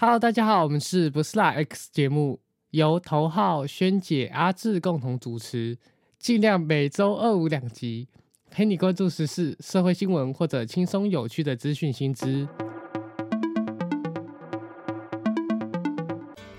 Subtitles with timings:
[0.00, 2.38] Hello，大家好，我们是不是啦 X 节目，
[2.70, 5.76] 由头号萱姐、阿志共同主持，
[6.20, 8.06] 尽量每周二五两集，
[8.48, 12.46] 陪你关注时事、社会新闻或者轻松有趣的资讯新知。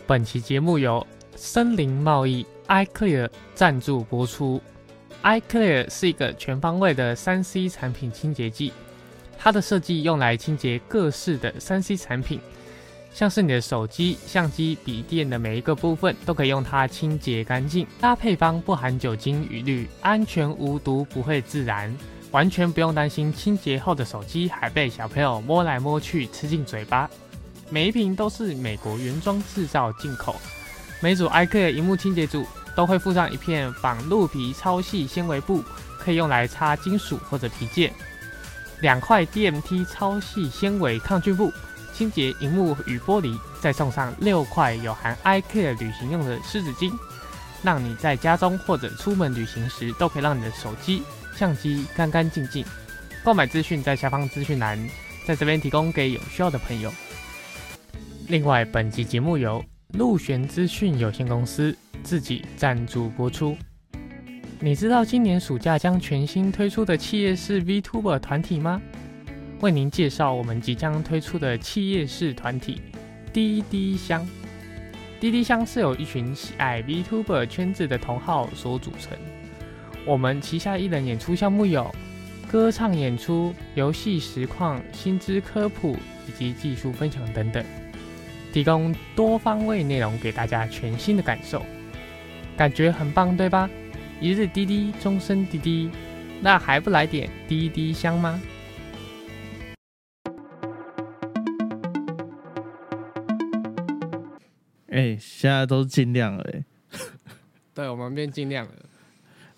[0.05, 4.61] 本期节目由森林贸易 iClear 赞助播出。
[5.23, 8.73] iClear 是一个全方位的三 C 产品清洁剂，
[9.37, 12.41] 它的设计用来清洁各式的三 C 产品。
[13.11, 17.85] 像是你的手机、相机、笔电的每一个部分，都可以用它清洁干净。
[17.99, 21.93] 它配方不含酒精与氯，安全无毒，不会自燃，
[22.31, 27.09] 完全不用担心清洁后的手机还被小朋友摸来摸去吃进嘴巴。
[27.69, 30.35] 每一瓶都是美国原装制造进口。
[31.01, 32.45] 每组 iCare 荧幕清洁组
[32.75, 35.63] 都会附上一片仿鹿皮超细纤维布，
[35.99, 37.91] 可以用来擦金属或者皮件。
[38.81, 41.51] 两块 DMT 超细纤维抗菌布。
[41.99, 46.89] 清洁荧幕与玻璃，再送上六块有含 iCare 旅行用的湿纸巾，
[47.61, 51.03] 让你在家中或者出门旅行时，都可以让你的手机、
[51.35, 52.63] 相机干干净净。
[53.21, 54.79] 购买资讯在下方资讯栏，
[55.27, 56.89] 在这边提供给有需要的朋友。
[58.29, 59.61] 另外，本集节目由
[59.95, 63.57] 陆璇资讯有限公司自己赞助播出。
[64.61, 68.81] 你知道今年暑假将全新推出的企业式 VTuber 团体吗？
[69.61, 72.81] 为您介绍我们即将推出的企业式团体
[73.33, 74.25] 滴滴香。
[75.19, 79.17] 滴滴香是由一群喜爱 VTuber 圈子的同好所组成。
[80.05, 81.93] 我们旗下艺人演出项目有
[82.49, 87.61] 歌唱演出、游戏实况、薪资科普以及技术分享等等，
[88.53, 91.65] 提供多方位内容给大家全新的感受，
[92.55, 93.69] 感觉很棒，对吧？
[94.21, 95.89] 一日滴滴，终身滴滴，
[96.39, 98.41] 那还不来点滴滴香吗？
[104.99, 106.65] 哎，现在都是尽量了，哎，
[107.73, 108.73] 对，我们变尽量了，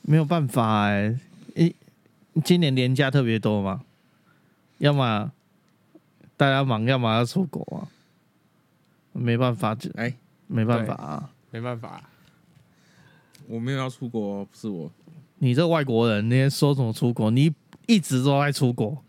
[0.03, 1.17] 没有办法哎，
[1.55, 1.75] 一
[2.43, 3.81] 今年年假特别多嘛，
[4.77, 5.31] 要么
[6.37, 7.89] 大家忙，要么要出国啊，
[9.13, 10.13] 没办法，就哎，
[10.45, 12.03] 没办法啊，没办法，
[13.47, 14.91] 我没有要出国，不是我，
[15.39, 17.51] 你这外国人，那些说什么出国，你
[17.87, 19.03] 一直都在出国，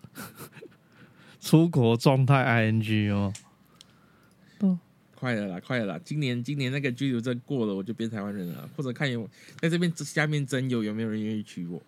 [1.42, 3.30] 出国状态 ing 哦。
[5.22, 6.00] 快了啦，快了啦！
[6.04, 8.68] 今年今年那个居留证过了，我就变台湾人了。
[8.76, 9.24] 或者看有
[9.60, 11.80] 在这边下面征友，有没有人愿意娶我？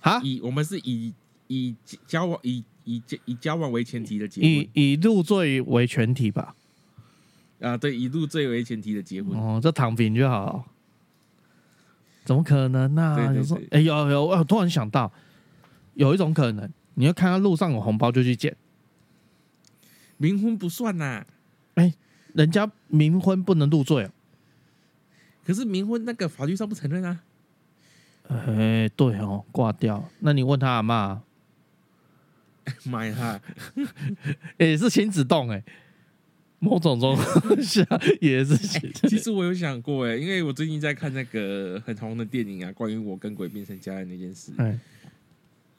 [0.00, 0.20] 啊？
[0.24, 1.14] 以我们是以
[1.46, 1.76] 以
[2.08, 6.56] 交往以以以交往为前提的结婚，以以入赘为前提吧？
[7.60, 9.38] 啊，对，以入赘为前提的结婚。
[9.38, 10.66] 哦，这躺平就好？
[12.24, 13.32] 怎么可能呢？
[13.32, 15.12] 有时候，哎，有有，我突然想到，
[15.94, 18.56] 有一种可能，你要看到路上有红包就去捡，
[20.18, 21.24] 冥婚不算呐。
[21.76, 21.94] 哎。
[22.34, 24.10] 人家冥婚不能入赘哦，
[25.44, 27.20] 可是冥婚那个法律上不承认啊。
[28.28, 30.08] 哎，对哦，挂掉。
[30.20, 31.22] 那你问他阿妈，
[32.84, 33.40] 妈呀，
[34.58, 35.62] 也是亲子洞哎，
[36.60, 37.84] 某种状况下
[38.20, 38.56] 也是。
[39.08, 44.78] 其实我有想过哎，因为我最近在看那个很红的电影啊，关于我跟鬼变成家人那件事，哎，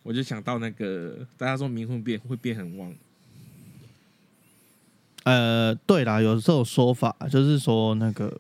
[0.04, 2.94] 我就想到那个大家说冥婚变会变很旺。
[5.24, 8.36] 呃，对啦，有这种说法，就是说那个，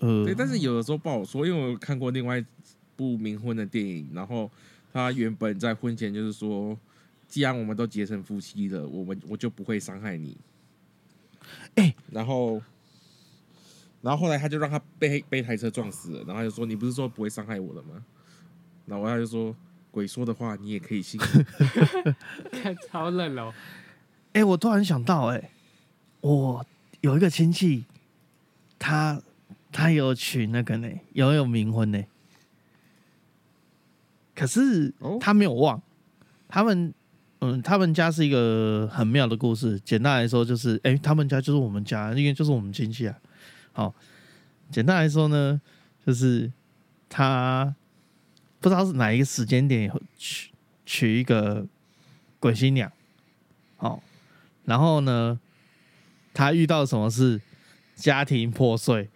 [0.00, 2.44] 呃，对，但是有的时候不好说，因为我看过另外一
[2.96, 4.50] 部冥婚的电影，然后
[4.92, 6.78] 他原本在婚前就是说，
[7.26, 10.36] 既然我们都结成夫妻了，我们我就不会伤害你，
[11.76, 12.60] 哎，然后，
[14.02, 18.04] 然后后来他就让他被被台车撞死了，然后就说你不是说不会伤害我的吗？
[18.84, 19.56] 然后他就说
[19.90, 21.18] 鬼说的话你也可以信，
[22.52, 23.54] 太超冷哦，
[24.34, 25.52] 哎，我突然想到，哎。
[26.24, 26.64] 我
[27.02, 27.84] 有一个亲戚，
[28.78, 29.20] 他
[29.70, 32.02] 他有娶那个呢，有有冥婚呢。
[34.34, 35.82] 可是他没有忘。
[36.48, 36.94] 他们
[37.40, 39.78] 嗯，他们家是一个很妙的故事。
[39.80, 43.18] 简单来说，就是哎，他们家就是我们家，因为就是我们亲戚啊。
[43.74, 43.94] 好，
[44.70, 45.60] 简单来说呢，
[46.06, 46.50] 就是
[47.10, 47.74] 他
[48.60, 50.50] 不知道是哪一个时间点娶
[50.86, 51.66] 娶一个
[52.40, 52.90] 鬼新娘。
[53.76, 54.02] 好，
[54.64, 55.38] 然后呢？
[56.34, 57.40] 他遇到什么事？
[57.94, 59.08] 家庭破碎，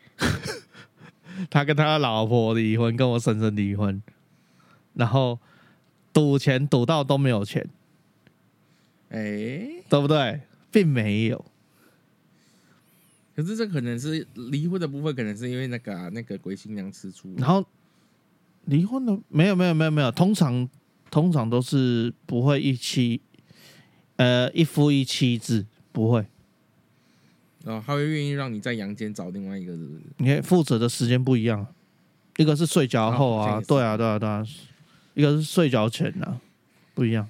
[1.50, 4.00] 他跟他老婆离婚，跟我婶婶离婚，
[4.94, 5.41] 然后
[6.12, 7.69] 赌钱赌到都没有钱，
[9.09, 10.43] 哎，对不对？
[10.70, 11.44] 并没有。
[13.35, 17.35] 可是这可能是离婚的部分，可能是因为那个那个鬼新娘吃醋。
[17.37, 17.64] 然后
[18.67, 20.69] 离婚的没有没有没有没有，通常
[21.11, 23.21] 通常都是不会一妻，
[24.17, 26.25] 呃，一夫一妻制不会。
[27.69, 30.03] 然后他会愿意让你在阳间找另外一个人。
[30.17, 31.67] 你看负责的时间不一样，
[32.38, 34.43] 一个是睡觉后啊，对啊，对啊，对啊，
[35.12, 36.41] 一个是睡觉前啊，
[36.94, 37.29] 不一样。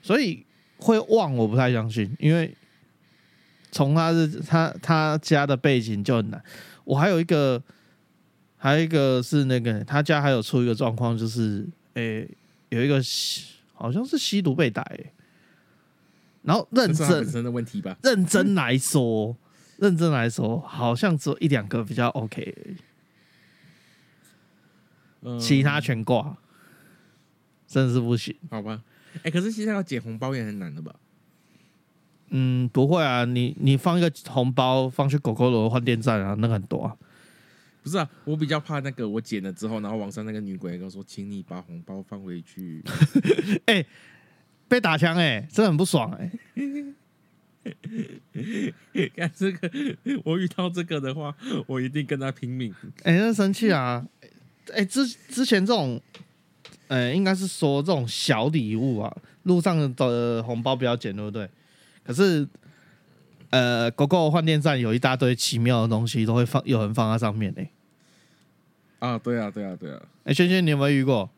[0.00, 0.46] 所以
[0.78, 2.56] 会忘，我不太相信，因为
[3.70, 6.42] 从他是他他家的背景就很难。
[6.84, 7.62] 我还有一个，
[8.56, 12.26] 还有一个是那个他家还有出一个状况，就是诶、
[12.70, 15.12] 有一个吸好像是吸毒被逮、
[16.48, 17.94] 然后认真本身的问题吧？
[18.02, 19.36] 认真来说，
[19.76, 22.76] 认真来说，好像只有一两个比较 OK，
[25.38, 26.38] 其他全挂，
[27.66, 28.34] 真的是不行。
[28.50, 28.82] 好吧。
[29.24, 30.94] 哎、可是现在要捡红包也很难的吧？
[32.30, 36.96] 嗯，不会啊，你你放一个红包放去狗狗楼换电站啊，那个很多啊。
[37.82, 42.82] 不是啊，我比较怕那个我捡了之后，然后网上那个女鬼跟我说，请你把红包放回去。
[44.68, 46.30] 被打枪哎、真的很不爽哎、
[49.16, 49.70] 看这个，
[50.24, 51.34] 我遇到这个的话，
[51.66, 52.74] 我一定跟他拼命。
[53.02, 54.06] 哎、那生气啊！
[54.74, 56.00] 哎、之之前这种，
[56.88, 61.48] 呃，应该是说这种小礼物啊，路上的红包不要捡，对不对？
[62.04, 62.46] 可是，
[63.50, 67.62] 呃，狗狗换电站有一大堆奇妙的东西，都会放有人放在上面呢、
[68.98, 70.02] 啊，对啊，对啊，对啊。
[70.24, 71.30] 哎、轩轩，你有没有遇过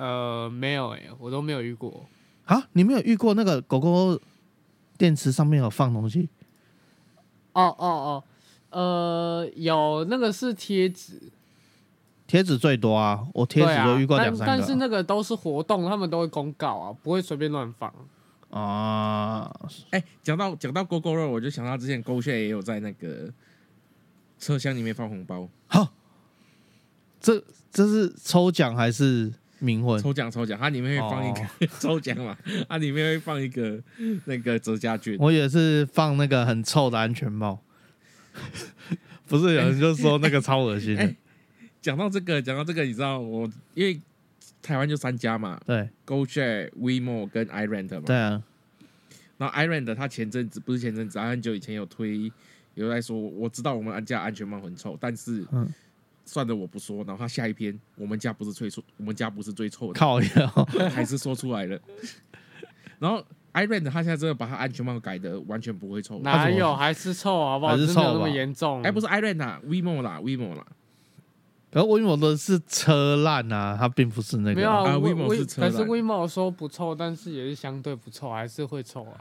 [0.00, 2.06] 呃，没有哎、我都没有遇过。
[2.46, 2.66] 啊？
[2.72, 4.18] 你没有遇过那个狗狗
[4.96, 6.30] 电池上面有放东西？
[7.52, 8.24] 哦哦哦，
[8.70, 11.20] 呃，有那个是贴纸，
[12.26, 17.92] 贴纸最多啊，我贴纸都遇过两但三个啊、但是那个都是活动，他们都会公告啊，不会随便乱放。
[18.48, 19.54] 啊，
[19.90, 23.30] 哎、讲到讲到狗狗肉，我就想到之前勾血也有在那个
[24.38, 25.92] 车厢里面放红包，好，
[27.20, 30.00] 这这是抽奖还是冥婚？
[30.02, 31.68] 抽奖抽奖，它里面会放一个、哦。
[31.80, 32.36] 抽奖嘛，
[32.68, 33.80] 它里面会放一个
[34.24, 35.16] 那个折价券。
[35.18, 37.62] 我也是放那个很臭的安全帽，
[39.28, 41.16] 不是有人就说那个超恶心的，哎
[41.80, 44.00] 讲到这个，讲到这个，你知道我因为
[44.60, 45.58] 台湾就三家嘛。
[45.64, 48.02] 对，GoShare、WeMo 跟 iRent 嘛。
[48.04, 48.42] 对啊，
[49.38, 52.30] 然后 iRent 它前阵子不是前阵子，它很久以前有推，
[52.74, 55.72] 有在说，我知道我们家安全帽很臭，但是嗯
[56.30, 56.98] 算了我不说。
[56.98, 60.46] 然后他下一篇，我们家不是最臭，我们家不是最臭的，靠腰，
[60.94, 61.78] 还是说出来了。
[63.00, 63.24] 然后
[63.54, 66.20] iRent 他现在真的把他安全帽改的完全不会臭。
[66.20, 67.72] 哪有还是臭好不好？
[67.72, 68.82] 还是真的没有那么严重。
[68.82, 70.64] 哎，不是 iRent 啊 v i m o 啦 v i m o 啦，
[71.72, 79.20] 可是我用的是车烂啊，它并不是那个没有啊啊威 Wimo 是车可是 v i m o 说不臭，但是也是相对不臭，还是会臭啊。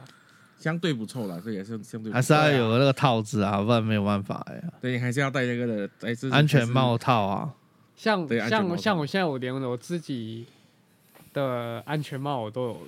[0.60, 7.54] 相对不错了，这也是相对不还是要有那个套子啊，不然没有办法哎、对，你还是要戴那个的，哎，这是安全帽套啊，
[7.96, 10.46] 像像像我现在我连我自己
[11.34, 12.88] 的安全帽我都有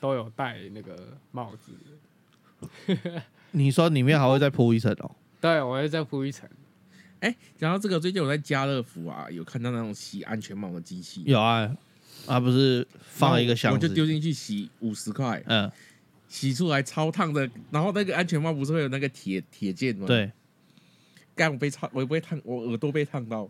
[0.00, 0.96] 都有戴那个
[1.30, 2.98] 帽子，
[3.52, 5.10] 你说里面还会再铺一层哦、
[5.40, 6.48] 对我会再铺一层。
[7.20, 11.68] 哎，讲到这个，最近我在家乐福啊，有看到那种洗安全帽的机器，有啊，
[12.26, 15.70] 啊不是放了一个箱子，我就丢进去洗五十块，嗯，
[16.28, 20.30] 洗出来超烫的，然后那个安全帽不是会有那个铁铁件吗？，对，
[21.34, 23.48] 干我被烫，我也被烫，我耳朵被烫到。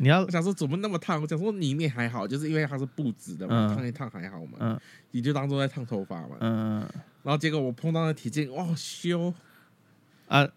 [0.00, 1.20] 你要我想说怎么那么烫？
[1.20, 4.80] 我想说里面还好，就是因为它是布质的嘛，嗯烫一烫还好嘛，嗯
[5.10, 6.36] 你就当做在烫头发嘛。
[6.40, 6.80] 嗯
[7.24, 9.34] 然后结果我碰到那铁件，哇修，
[10.28, 10.48] 啊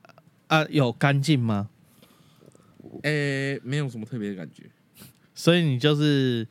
[0.48, 1.70] 啊有干净吗？
[3.04, 4.64] 诶，没有什么特别的感觉。
[5.34, 6.48] 所以你就是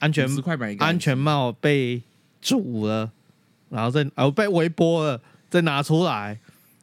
[0.00, 0.26] 安全
[0.78, 2.02] 安全帽被
[2.40, 3.12] 煮了，
[3.70, 6.38] 然后再哦被微波了，再拿出来，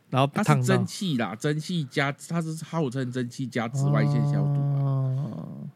[0.10, 4.82] 然后它是蒸汽啦，蒸汽加它是号称蒸汽加紫外线消毒啊。
[4.82, 5.70] 哦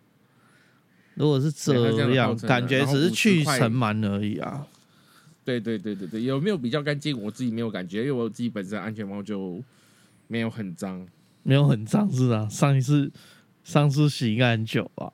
[1.16, 4.66] 如果是这样感觉只是去尘螨而已啊。
[5.44, 7.22] 对对对对对，有没有比较干净？
[7.22, 9.62] 我自己没有感觉，因为我自己本身安全帽就
[10.28, 11.06] 没有很脏。
[11.44, 13.12] 没有很脏是啊，上一次
[13.64, 15.12] 上次洗应该很久吧？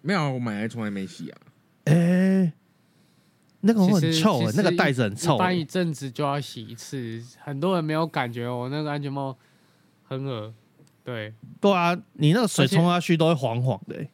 [0.00, 1.38] 没有啊，我买来从来没洗啊。
[1.84, 1.94] 哎、
[3.62, 5.64] 那个很其实臭、欸，那个袋子很臭、一般一欸。
[5.64, 9.36] 阵子就要洗一次，很多人没有感觉我，那个安全帽
[10.04, 10.52] 很恶，
[11.04, 14.10] 对，对啊，你那个水冲下去都会黄黄的、欸。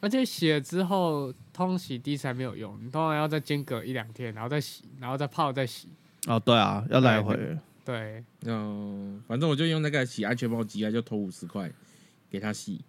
[0.00, 5.88] 而且洗了之后，通洗第一次还没有用，你通常要再间隔一两天，然后再洗，然后再泡再洗，
[6.26, 7.36] 哦，对啊，要来回。
[7.84, 11.70] 对，嗯，反正我就用那个洗安全帽机啊，就投五十块
[12.30, 12.84] 给他洗，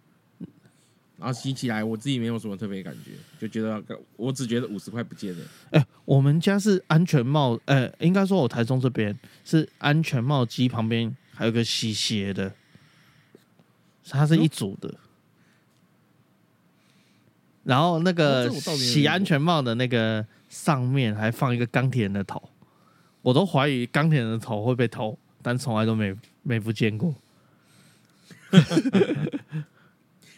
[1.18, 3.84] 然后洗起来我自己没有什么特别感觉，就觉得
[4.16, 5.46] 我只觉得五十块不见了。
[5.72, 12.54] 哎、我们家是安全帽，呃，应该说我台中这边是安全帽机旁边还有个洗鞋的，
[14.10, 14.94] 它是一组的。
[17.64, 22.42] 然后那哦个洗安全帽的那个上面还放一个钢铁人的头，
[23.22, 27.14] 我都怀疑钢铁人的头会被偷，但从来都没没不见过。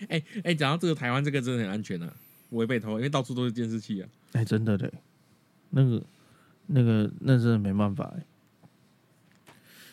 [0.08, 2.14] 哎哎，讲到这个台湾这个真的很安全啊，
[2.50, 4.10] 不会被偷，因为到处都是监视器啊。
[4.32, 4.92] 哎，真的嘞，
[5.70, 6.04] 那个
[6.68, 8.24] 那个那真的没办法哎。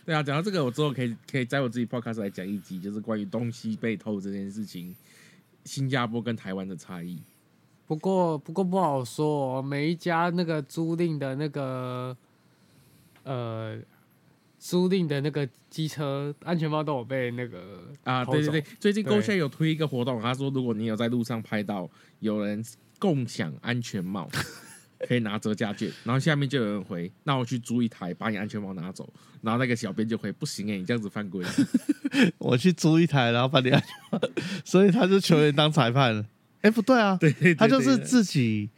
[0.05, 4.95] 对啊，讲到这个，我之后可以可以在我自己 podcast 来讲一集，就是关于东西被偷这件事情，
[5.65, 7.21] 新加坡跟台湾的差异。
[7.89, 12.17] 不过不过不好说，哦每一家那个租赁的那个
[13.25, 13.79] 呃
[14.69, 22.65] 租赁的那个机车安全帽都有被那个啊，对对对，最近 GoShare 有推一个活动，他说如果你有在路上拍到有人
[22.99, 24.29] 共享安全帽。
[25.07, 29.07] 可以拿折价券，然后下面就有人回，那我去租一台，把你安全帽拿走。
[29.43, 31.45] 然后那个小编就回，不行哎，你这样子犯规。
[32.39, 34.19] 我去租一台，然后把你安全帽，
[34.65, 36.25] 所以他就球员当裁判了。
[36.63, 38.71] 哎，不对啊，对，他就是自己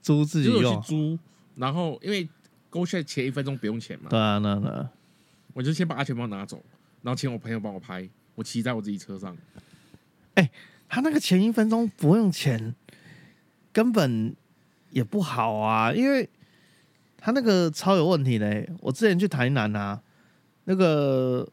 [0.00, 0.80] 租自己用。
[0.80, 1.18] 租，
[1.56, 2.26] 然后因为
[2.72, 4.08] 勾选前一分钟不用钱嘛。
[4.08, 4.88] 对啊，那那
[5.52, 6.64] 我就先把安全帽拿走，
[7.02, 9.36] 然后请我朋友帮我拍，我骑在我自己车上。
[10.34, 10.50] 哎，
[10.88, 12.74] 他那个前一分钟不用钱，
[13.72, 14.34] 根本。
[14.92, 16.28] 也不好啊，因为
[17.16, 18.70] 他那个超有问题嘞。
[18.78, 19.98] 我之前去台南啊，
[20.64, 21.48] 那个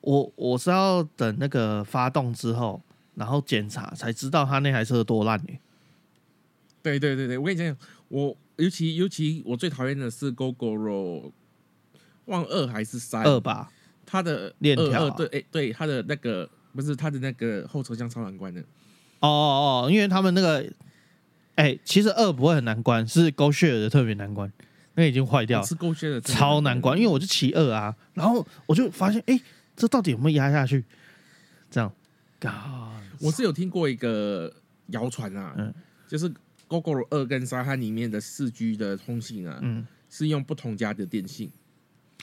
[0.00, 2.82] 我我是要等那个发动之后，
[3.14, 5.56] 然后检查才知道他那台车多烂呢。
[6.82, 7.76] 对对对对，我跟你讲，
[8.08, 11.32] 我尤其尤其我最讨厌的是 GoGoRo，
[12.26, 13.70] 忘二还是三二吧？
[14.06, 18.60] 它的链条对哎对，它的那个不是它的那个后车厢超难关的。
[19.20, 20.70] 哦哦哦，因为他们那个。
[21.54, 24.50] 哎，其实二不会很难关，是 Go Share 的特别难关，
[24.94, 26.96] 那已经坏掉了，是 Go Share 的超难关。
[26.96, 29.38] 因为我就骑二啊，然后我就发现，哎，
[29.76, 30.82] 这到底有没有压下去？
[31.70, 31.92] 这样，
[33.20, 34.50] 我是有听过一个
[34.88, 35.72] 谣传啊，嗯，
[36.08, 36.32] 就是
[36.80, 41.50] Go Go 二跟三它里面的四 G 的通信啊，嗯，是用不同家的电信，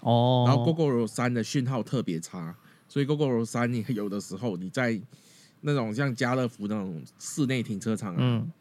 [0.01, 2.56] 哦，然后 Google 三的讯号特别差，
[2.88, 5.00] 所以 Google 三你有的时候你在
[5.62, 8.51] 那种像家乐福那种室内停车场，嗯。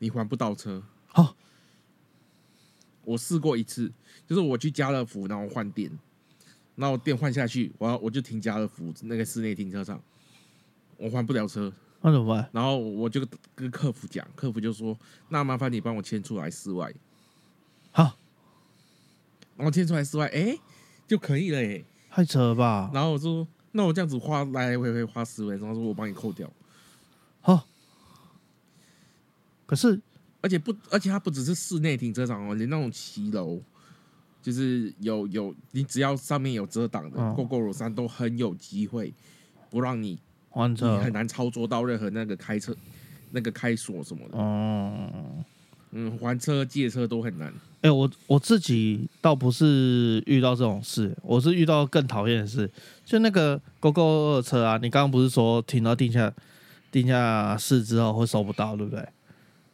[0.00, 0.82] 你还不到车？
[1.06, 1.34] 好，
[3.04, 3.90] 我试过一次，
[4.26, 5.90] 就是我去家乐福，然后换电，
[6.74, 10.02] 然后电换下去，我要我就停家乐福那个室内停车场，
[10.98, 11.72] 我还不了车，
[12.06, 12.50] 那怎么办？
[12.52, 14.94] 然后我就跟客服讲，客服就说
[15.30, 16.92] ：“那麻烦你帮我牵出来室外。”
[17.92, 18.18] 好，
[19.56, 20.58] 然后牵出来室外，哎，
[21.08, 22.90] 就可以了，哎，太扯了吧？
[22.92, 26.52] 然后我说：“那我这样子花来来回回花十元，然后说我帮你扣掉。”
[27.40, 27.66] 好。
[29.64, 29.98] 可是，
[30.42, 33.62] 而且不，而且它不只是室内停车场哦，连那种骑楼，
[34.42, 39.14] 就是有有，你只要上面有遮挡的，GoGo 山都很有机会
[39.70, 40.18] 不让你
[40.54, 42.74] 还车，很难操作到任何那个开车、
[43.32, 44.38] 那个开锁什么的。
[44.38, 45.10] 哦，
[45.90, 47.52] 嗯，还车、借车都很难。
[47.80, 52.70] 哎，我我自己倒不是遇到这种事，我是遇到更讨厌的事，
[53.04, 56.32] 就那个 GoGo 二车啊，你刚刚不是说停到地下
[56.90, 59.06] 地下室之后会收不到，对不对？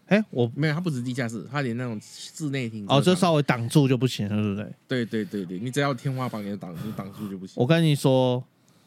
[0.06, 4.72] 哎，我没有，它不止地下室，它连那种室内停哦，就稍微挡住就不行了，对不对？
[4.88, 7.54] 对对对对，你只要天花板给挡住，挡住就不行。
[7.56, 8.42] 我跟你说，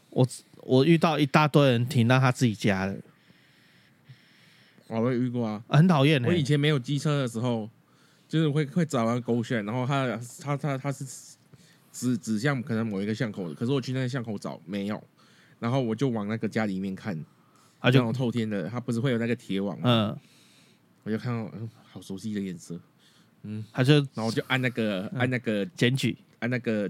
[0.10, 0.28] 我
[0.66, 2.98] 我遇到一大堆人停到他自己家的，
[4.88, 6.24] 我也遇过啊，很讨厌。
[6.24, 7.70] 我以前没有机车的时候，
[8.28, 11.06] 就是会会找完勾线，然后他他他他是
[11.92, 15.04] 指指向可能某一个巷口的，可是我去那个巷口找没有，
[15.60, 17.18] 然后我就往那个家里面看，
[17.80, 19.84] 啊，就透天的，他不是会有那个铁网吗？
[19.86, 20.20] 嗯。
[21.06, 22.80] 我就看到，嗯，好熟悉的颜色，
[23.42, 26.90] 嗯，他就，然后我就按那个，按那个检举，按那个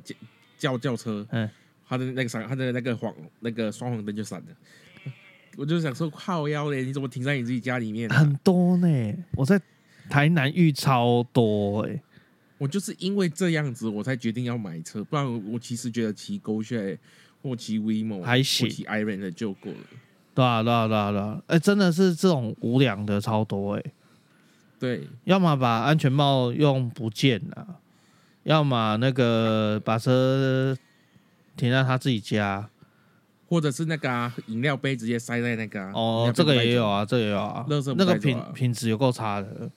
[0.55, 1.49] 叫叫车，嗯，
[1.93, 4.47] 他的那个闪，他的那个黄，那个双黄灯就闪了，
[5.55, 8.09] 我就想说，靠腰嘞，你怎么停在你自己家里面？
[8.09, 9.61] 很多呢，我在
[10.09, 12.01] 台南遇超多哎，
[12.57, 16.97] 我就是因为这样子，我才决定要买车，不然我其实觉得骑 GoShare
[17.41, 19.77] 或骑 Vimo 还行，骑 Iron 的就够了。
[20.33, 23.83] 对啊，对啊，对啊，对啊，哎，真的是这种无良的超多哎。
[24.79, 27.79] 对，要么把安全帽用不见了，
[28.43, 30.75] 要么那个把车
[31.55, 32.69] 停在他自己家，
[33.47, 39.69] 或者是那个饮料杯直接塞在那个哦，这个也有啊，这也有啊，那个品品质有够差的。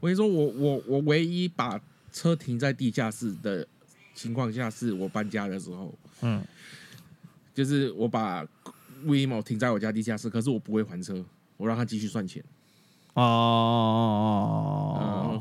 [0.00, 1.80] 我跟你说，我我我唯一把
[2.12, 3.66] 车停在地下室的
[4.14, 6.44] 情况下，是我搬家的时候，嗯，
[7.54, 8.46] 就是我把
[9.04, 11.24] Vimo 停在我家地下室，可是我不会还车，
[11.56, 12.44] 我让他继续算钱。
[13.14, 13.30] 哦，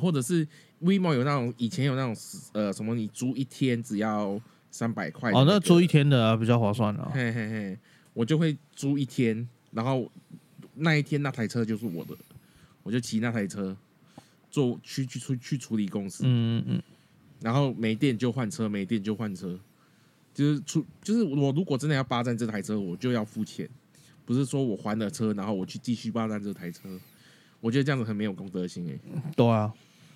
[0.01, 0.47] 或者是
[0.81, 2.15] Vimo 有那种以前有那种
[2.53, 4.39] 呃什么，你租一天只要
[4.75, 7.09] 三百块哦，那租一天的比较划算了。
[7.13, 7.79] 嘿嘿嘿，
[8.13, 10.11] 我就会租一天，然后
[10.73, 12.13] 那一天那台车就是我的，
[12.83, 13.73] 我就骑那台车
[14.51, 16.25] 做去去出去处理公司。
[16.25, 16.27] 嗯
[16.57, 16.83] 嗯嗯，
[17.39, 19.57] 然后没电就换车，没电就换车，
[20.33, 23.69] 就是出就是我如果真的要霸占这台车，我就要付钱，
[24.25, 26.89] 不是说我还了车，然后我去继续霸占这台车，
[27.61, 29.73] 我觉得这样子很没有公德心哎、对啊，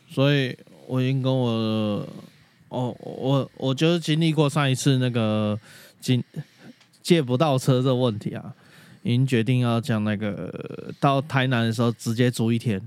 [0.10, 0.54] 所以
[0.86, 2.06] 我已经跟我
[2.70, 5.60] 哦，我我就是经历过上一次那个
[6.00, 6.24] 经
[7.02, 8.54] 借不到车这问题啊，
[9.04, 12.82] 已经决定要将那个到台南的时候直接租一天。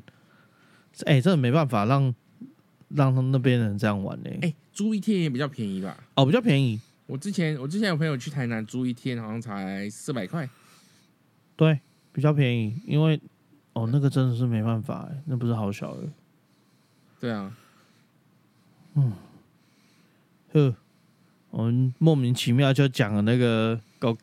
[1.07, 2.15] 哎、这没办法让
[2.91, 5.97] 让他们那边人这样玩呢、哎、租一天也比较便宜吧？
[6.15, 10.49] 哦，比较便宜，我之前我之前有朋友去台南租一天，好像才四百块。
[11.57, 11.81] 对，
[12.13, 13.19] 比较便宜，因为
[13.73, 16.03] 哦，那个真的是没办法、欸，那不是好小的。
[17.19, 17.51] 对啊，
[20.53, 20.75] 呵，
[21.51, 24.17] 我们莫名其妙就讲了那个 Go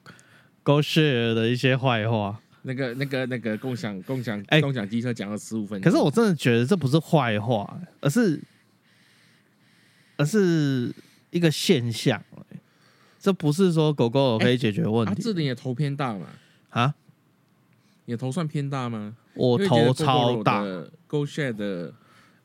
[0.63, 8.41] Go Share 的一些坏话，那个那个那个共享共享、哎共享机车讲了十五分钟，可是我真的觉得这不是坏话，而是
[10.17, 10.93] 而是
[11.31, 12.57] 一个现象、欸
[13.21, 16.27] 这不是说狗狗可以解决问啊，题这里也头偏大嘛？
[16.69, 16.95] 啊
[18.05, 19.17] 你的头算偏大吗？
[19.33, 20.63] 我头超大
[21.05, 21.93] ，，Go Share 的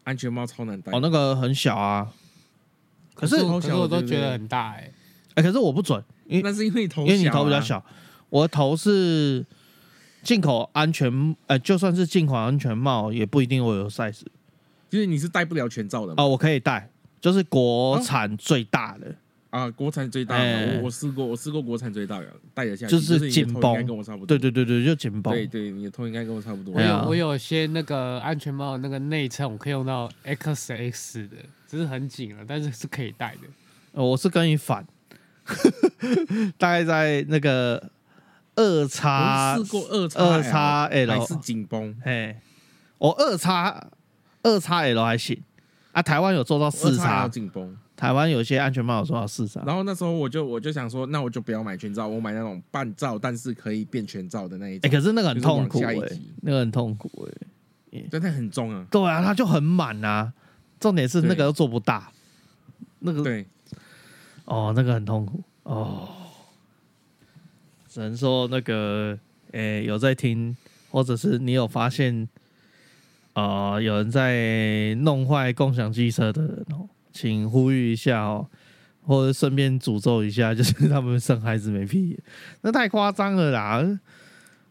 [0.03, 0.91] 安全帽超难戴。
[0.91, 2.13] 哦，那个很小啊。
[3.15, 4.91] 可是，超可是我都觉得很大哎、
[5.35, 7.85] 哎、可是我不准，因为那是因为你头、啊，因为你头比较，小，
[8.29, 9.45] 我的头是
[10.23, 14.23] 进口安全，呃，就算是进口安全帽，也不一定会有 size
[14.91, 16.23] 就是你是戴不了全罩的嘛。
[16.23, 16.91] 哦，我可以戴，
[17.21, 19.15] 就是国产最大的，
[19.55, 24.27] 啊，国产最大的，哎我我试过，我试过国产最大的，戴得下去，就是紧头应该绷跟我差不多。
[24.27, 25.33] 对对对对，就紧绷。
[25.33, 26.75] 对对，你的头应该跟我差不多。
[26.75, 31.37] 我有、我有些那个安全帽那个内衬，我可以用到 XX 的，
[31.69, 33.43] 只是很紧了，但是是可以戴的。
[33.93, 34.85] 呃我是跟你反，
[36.59, 37.81] 大概在那个
[38.57, 42.41] 二叉我试过二叉二叉 L 还是紧绷，哎，
[42.99, 43.87] 我二叉
[44.43, 45.41] 二叉 L 还行
[45.93, 47.77] 啊，台湾有做到四叉，紧绷。
[47.97, 49.63] 台湾有些安全帽有做到四叉。
[49.65, 55.01] 然后那时候我就我就想说，那我就不要买全罩，我买那种半罩，但是可以变全罩的那一种哎、种。
[55.01, 55.95] 可是那个很痛苦哎、
[56.43, 57.29] 那个很痛苦
[57.93, 58.87] 哎、真的很重啊。
[58.91, 60.33] 对啊，它就很满啊。
[60.81, 62.11] 重点是那个又做不大，
[62.99, 63.47] 那个对，
[64.45, 66.09] 哦，那个很痛苦哦。
[67.89, 69.17] 只能说那个，
[69.53, 70.55] 诶、有在听，
[70.91, 72.29] 或者是你有发现，
[73.35, 78.51] 呃，有人在弄坏共享机车的人哦，请呼吁一下哦，
[79.03, 82.23] 或者顺便诅咒一下， 就是他们生孩子没屁眼，
[82.63, 84.01] 那太夸张了啦！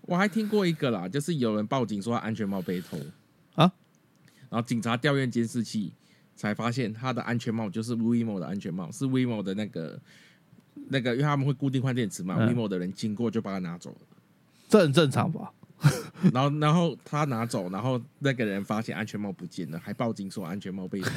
[0.01, 2.97] 我还听过一个啦，就是有人报警说他安全帽被偷。
[3.55, 3.71] 啊，
[4.49, 5.93] 然后警察调阅监视器，
[6.35, 9.97] 才发现他的安全帽就是 Vivo 的安全帽，是 Vivo 的那个
[10.89, 12.47] 那个，因为他们会固定换电池嘛、嗯。
[12.47, 13.97] V i v o 的人经过就把它拿走了，
[14.67, 15.53] 这很正常吧？
[16.33, 21.09] 然后然后他拿走，然后那个人发现安全帽不见了，还报警说安全帽被偷，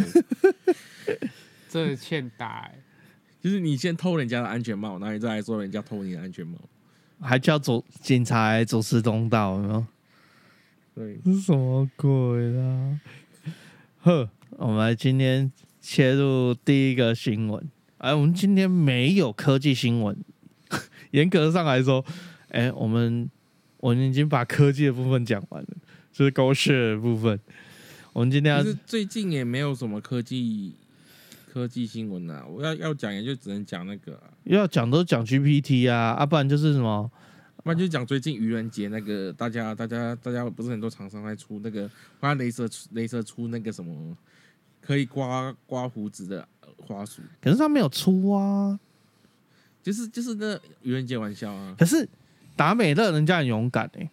[1.69, 2.83] 这欠打、欸，
[3.41, 6.59] 就是你先偷人家的安全帽，然后你再来说人家偷你的安全帽，
[7.21, 9.87] 还叫走警察来主持公道，有没有？
[10.95, 12.09] 对，是什么鬼
[12.53, 13.01] 啦？
[14.01, 17.71] 呵，我们今天切入第一个新闻。
[17.99, 20.17] 哎，我们今天没有科技新闻，
[21.13, 22.05] 严格上来说，
[22.49, 23.29] 哎，我们
[23.87, 25.69] 我们已经把科技的部分讲完了，
[26.11, 27.39] 就是狗血的部分。
[28.13, 30.75] 我们今天要是最近也没有什么科技
[31.53, 34.23] 科技新闻啊，我要要讲也就只能讲那个、啊。
[34.43, 37.09] 要讲都讲 GPT 啊，啊，不然就是什么
[37.63, 44.17] 不然就讲最近愚人节那个，大家大家大家不是很多厂商在出那个，花镭射出镭射出那个什么
[44.81, 48.81] 可以刮刮胡子的呃花束，可是他没有出啊。
[49.81, 52.09] 就是就是那愚人节玩笑啊可是
[52.57, 54.11] 达美乐人家很勇敢哎、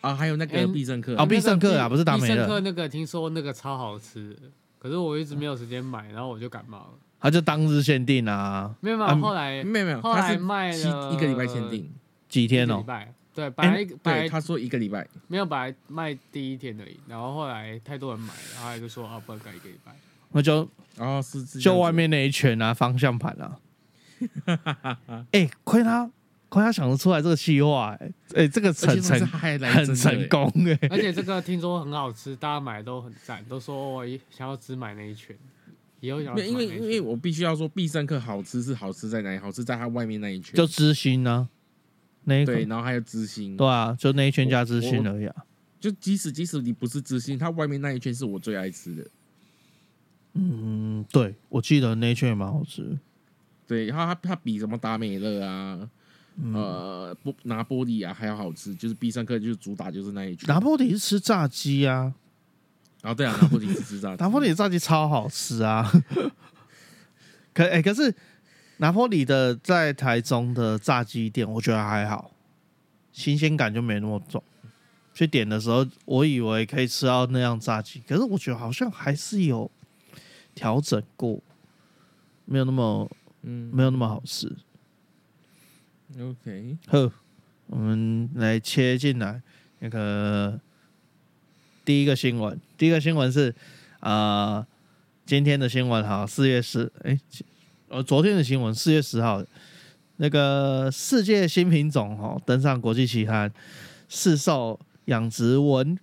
[0.00, 4.36] 啊，还有那哎个必胜客哦必胜客啊不是达美乐必胜客那个听说那个超好吃，
[4.78, 6.90] 可是我一直没有时间买，然后我就感冒了。
[7.20, 11.92] 他就当日限定啊，没有没有，啊后来没有没有，后他是来卖了一个礼拜限定，
[12.30, 12.86] 几天哦一个礼？
[12.86, 19.92] 拜，对，本来对，来他说一个礼拜，没有本来卖第一天而已，然后后来太多人买了，然后他就说啊，不能改一个礼拜。
[20.32, 23.58] 那就然后是就外面那一圈啊，方向盘啊。
[25.32, 26.10] 哎、亏他
[26.50, 35.34] 亏他想得出来这个计划，哎、哎，这个成很成功哎、而且这个听说很好吃，大家买都很赞，都说我想要只买那一圈，
[36.00, 36.66] 以后想要没有，因为。
[36.66, 39.38] 因为我必须要说，必胜客好吃是好吃在哪里？
[39.38, 41.48] 好吃在它外面那一圈，就知心呢、
[42.24, 45.34] 那一对，然后还有知心，对啊，就那一圈加知心而已啊。
[45.78, 49.06] 就即使即使你不是知心，它外面那一圈是我最爱吃的。
[50.34, 52.98] 嗯，对，我记得那一圈也蛮好吃。
[53.66, 55.90] 对，然后它它比什么达美乐啊，嗯，
[56.54, 60.46] 呃，不拿玻璃啊还要好吃，就是必胜客就是主打就是那一句。
[60.46, 62.12] 拿破迪是吃炸鸡啊，
[63.02, 65.90] 啊，对啊，拿破里是吃炸鸡， 拿破里的炸鸡超好吃啊！
[67.52, 68.14] 可哎、可是
[68.78, 72.30] 拿破里的在台中的炸鸡店，我觉得还好，
[73.12, 74.42] 新鲜感就没那么重。
[75.12, 79.70] 去点的时候，我以为可以吃到那样炸鸡，可是我觉得好像还是有
[80.54, 81.38] 调整过，
[82.46, 83.10] 没有那么
[83.42, 84.50] 嗯没有那么好吃。
[86.18, 87.12] ，OK，好，
[87.66, 89.40] 我们来切进来
[89.78, 90.58] 那个
[91.84, 92.58] 第一个新闻。
[92.76, 93.54] 第一个新闻是
[94.00, 94.66] 啊、
[95.26, 97.18] 今天的新闻哈，四月十哎，
[97.88, 99.44] 呃，昨天的新闻四月十号，
[100.16, 103.52] 那个世界新品种哈登上国际期刊，
[104.08, 105.98] 市售养殖文，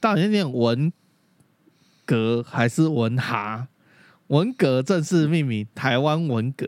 [0.00, 0.92] 到底是念文
[2.04, 3.68] 革还是文蛤？
[4.28, 6.66] 文革正式命名台湾文革。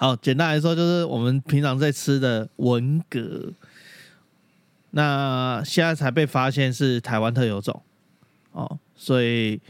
[0.00, 3.52] 好，简单来说就是我们平常在吃的文蛤，
[4.92, 7.82] 那现在才被发现是台湾特有种
[8.52, 9.60] 哦，所以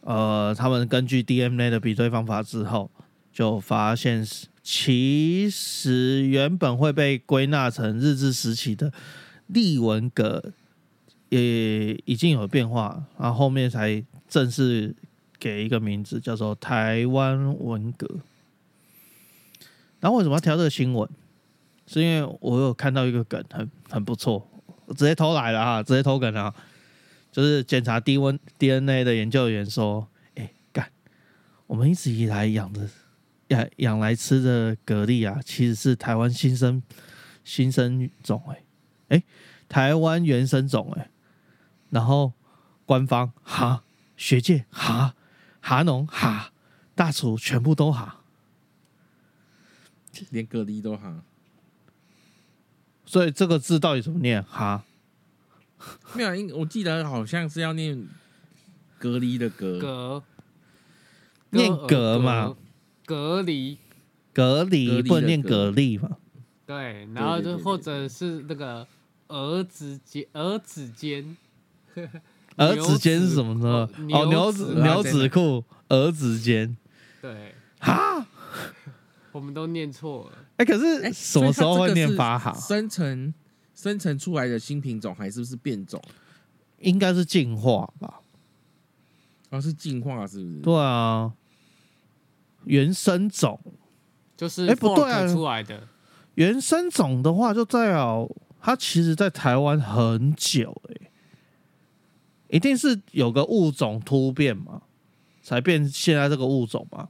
[0.00, 2.90] 呃，他们根据 DNA 的比对方法之后，
[3.30, 4.26] 就发现
[4.62, 8.90] 其实原本会被归纳成日治时期的
[9.48, 10.42] 利文蛤，
[11.28, 14.96] 也已经有变化，然后后面才正式
[15.38, 18.08] 给一个名字叫做台湾文蛤。
[20.00, 21.08] 然后为什么要挑这个新闻？
[21.86, 24.46] 是因为我有看到一个梗很很不错，
[24.84, 26.54] 我直接偷来了哈，直接偷梗啊！
[27.32, 30.06] 就是检查低温 DNA 的研究员说
[30.36, 30.90] ：“哎、干，
[31.66, 32.86] 我们一直以来养的
[33.48, 36.82] 养养来吃的蛤蜊啊，其实是台湾新生
[37.42, 38.62] 新生种哎、
[39.08, 39.22] 哎、
[39.66, 41.10] 台湾原生种哎、
[41.88, 42.34] 然后
[42.84, 43.82] 官方哈，
[44.16, 45.14] 学界哈，
[45.62, 46.52] 哈农哈，
[46.94, 48.16] 大厨全部都哈。”
[50.30, 51.22] 连蛤蜊都哈，
[53.04, 54.42] 所以这个字到底怎么念？
[54.42, 54.84] 哈，
[56.14, 58.06] 没有，因我记得好像是要念
[58.98, 60.22] 隔离的隔，隔。
[61.50, 62.56] 念隔隔嘛，
[63.06, 63.78] 隔离。
[64.34, 66.18] 蛤蛤蜊的蜊不能念蛤蛤蜊嘛？
[66.66, 68.86] 对，然后就或者是那个
[69.28, 71.36] 儿子间儿子间，
[72.56, 73.88] 儿子间是什么呢？
[74.12, 76.76] 哦，牛子牛子裤，儿子间。
[77.22, 78.26] 对，哈，
[79.32, 80.38] 我们都念错了。
[80.56, 82.60] 哎，可哎是什么时候会念发发哈？
[82.60, 83.32] 生成
[83.74, 86.02] 生成出来的新品种，还是不是变种？
[86.80, 88.20] 应该是进化吧？
[89.50, 90.60] 哦，是进化是不是？
[90.60, 91.32] 对啊，
[92.64, 93.58] 原生种，
[94.36, 95.88] 就是哎不对啊出来的，
[96.34, 101.10] 原生种的话，就代表它其实在台湾很久哎、
[102.48, 104.82] 一定是有个物种突变嘛，
[105.42, 107.08] 才变现在这个物种嘛，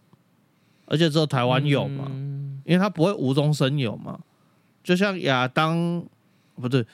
[0.88, 2.06] 而且只有台湾有嘛。
[2.08, 4.20] 嗯因为它不会无中生有嘛。
[4.84, 6.04] 就像亚当
[6.54, 6.84] 不对，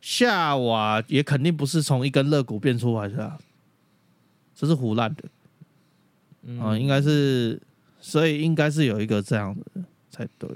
[0.00, 3.38] 夏娃也肯定不是从一根肋骨变出来的、啊，
[4.54, 5.24] 这是胡乱的
[6.42, 7.60] 嗯啊、应该是，
[8.00, 10.48] 所以应该是有一个这样的才对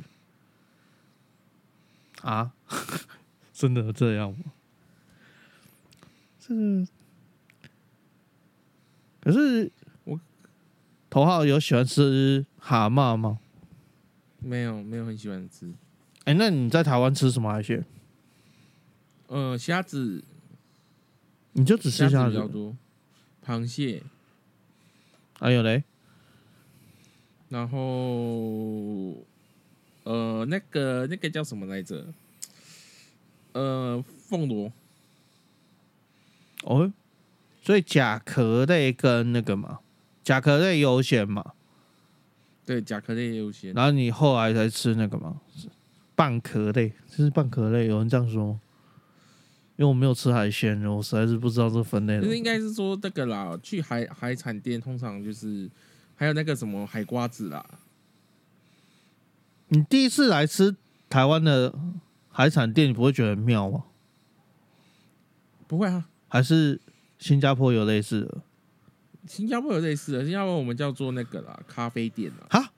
[2.23, 2.53] 啊，
[3.53, 4.53] 真的这样吗？
[6.38, 6.87] 这个
[9.21, 9.71] 可是
[10.05, 10.21] 我
[11.11, 13.40] 头号有喜欢吃蛤蟆吗？
[14.38, 15.72] 没有没有很喜欢吃。
[16.25, 17.85] 哎、那你在台湾吃什么海鲜？
[19.27, 20.22] 呃，虾子
[21.53, 22.77] 你就只吃虾子子比较，多，
[23.44, 24.03] 螃蟹，
[25.40, 25.83] 还有嘞，
[27.48, 27.79] 然后
[30.05, 32.07] 呃那个那个叫什么来着？
[33.53, 34.72] 呃，凤螺，
[36.62, 36.92] 哦，
[37.62, 39.81] 所以甲壳类跟那个嘛，
[40.22, 41.55] 甲壳类优先嘛，
[42.64, 43.72] 对，甲壳类优先。
[43.75, 45.40] 然后你后来才吃那个嘛，
[46.16, 48.59] 蚌壳类，这是蚌壳类，有人这样说。
[49.77, 52.44] 因为我没有吃海鲜，我实在是不知道这分类就是应。
[52.44, 55.68] 该是说那个啦，去海海产店通常就是
[56.14, 57.64] 还有那个什么海瓜子啦，
[59.68, 60.77] 你第一次来吃
[61.09, 61.75] 台湾的
[62.29, 63.85] 海产店，你不会觉得很妙吗？
[65.66, 66.79] 不会啊，还是
[67.18, 68.38] 新加坡有类似的？
[69.26, 72.72] 新加坡有类似的，新加坡我们叫做那个啦咖啡店啦，哈，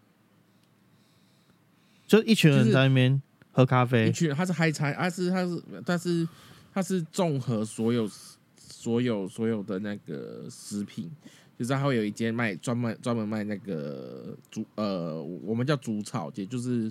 [2.07, 3.20] 就一群人就是在那边
[3.52, 6.28] 喝咖一啡，群它是海产，它是他是但是
[6.72, 8.09] 他是综合所有
[8.57, 11.11] 所有所有的那个食品，
[11.59, 16.90] 就是他会有一间卖专门专门卖那个竹呃，我们叫竹草，也就是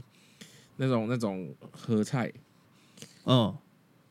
[0.77, 2.31] 那种那种合菜，
[3.25, 3.55] 嗯，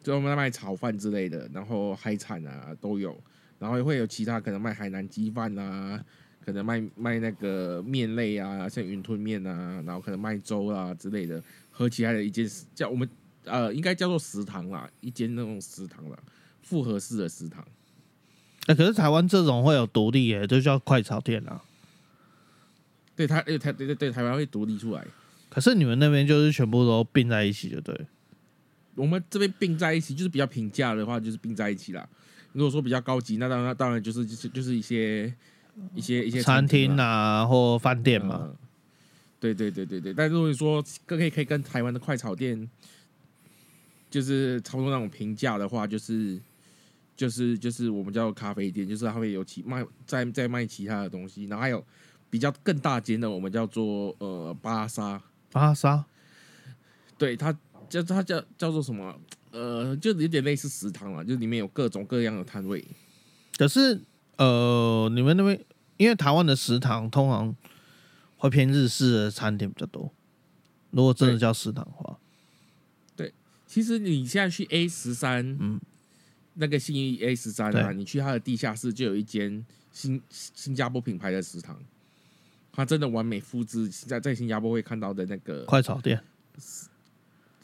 [0.02, 3.18] 就我们在卖炒饭之类的，然后海产啊都有，
[3.62, 6.04] 然后会有其他可能卖海南鸡饭啊，
[6.44, 12.44] 可能卖卖那个面类啊，像云吞面啊，然后可能卖粥啊之类的，合起来的一间
[12.74, 13.08] 叫我们
[13.44, 16.18] 呃应该叫做食堂啦，一间那种食堂啦，
[16.60, 17.64] 复合式的食堂。
[18.66, 21.62] 哎、可是台湾这种会有独立耶，就叫快炒店啊。
[23.14, 25.06] 对台，呃台对对对，台湾会独立出来。
[25.48, 27.94] 可是你们那边就是全部都并在一起，就对。
[28.96, 32.08] 我们这边并在一起，就是比较平价的话，就是并在一起啦。
[32.52, 35.32] 如果说比较高级，那当然那当然就是就是就是一些
[35.94, 38.40] 一些一些餐厅厅啊，或饭店嘛。
[38.42, 38.56] 嗯。
[39.40, 42.70] 对对对对对，但如果说可以可以跟台湾的快炒店，
[44.08, 46.40] 就是差不多那种评价的话，就是
[47.16, 51.84] 就是就是我们叫咖啡店，就是它会有其卖在在卖其他的东西，然后还有
[52.30, 56.04] 比较更大间的，我们叫做呃巴沙，巴沙
[57.18, 57.52] 对它
[58.00, 59.20] 叫它叫叫做什么？
[59.50, 62.82] 呃，就有点类似食堂了，就里面有各种各样的摊位。
[63.58, 64.00] 可是
[64.36, 65.62] 呃，你们那边
[65.98, 67.54] 因为台湾的食堂通常
[68.38, 70.10] 会偏日式的餐厅比较多。
[70.90, 72.18] 如果真的叫食堂的话，
[73.14, 73.32] 对
[73.66, 75.80] 其实你现在去 A 十三，嗯嗯，
[76.54, 81.78] 那个信义 A 十三啊，对你去它的地下室就有一间新新加坡品牌的食堂，
[82.72, 86.22] 它真的完美复制在在新加坡会看到的那个快炒店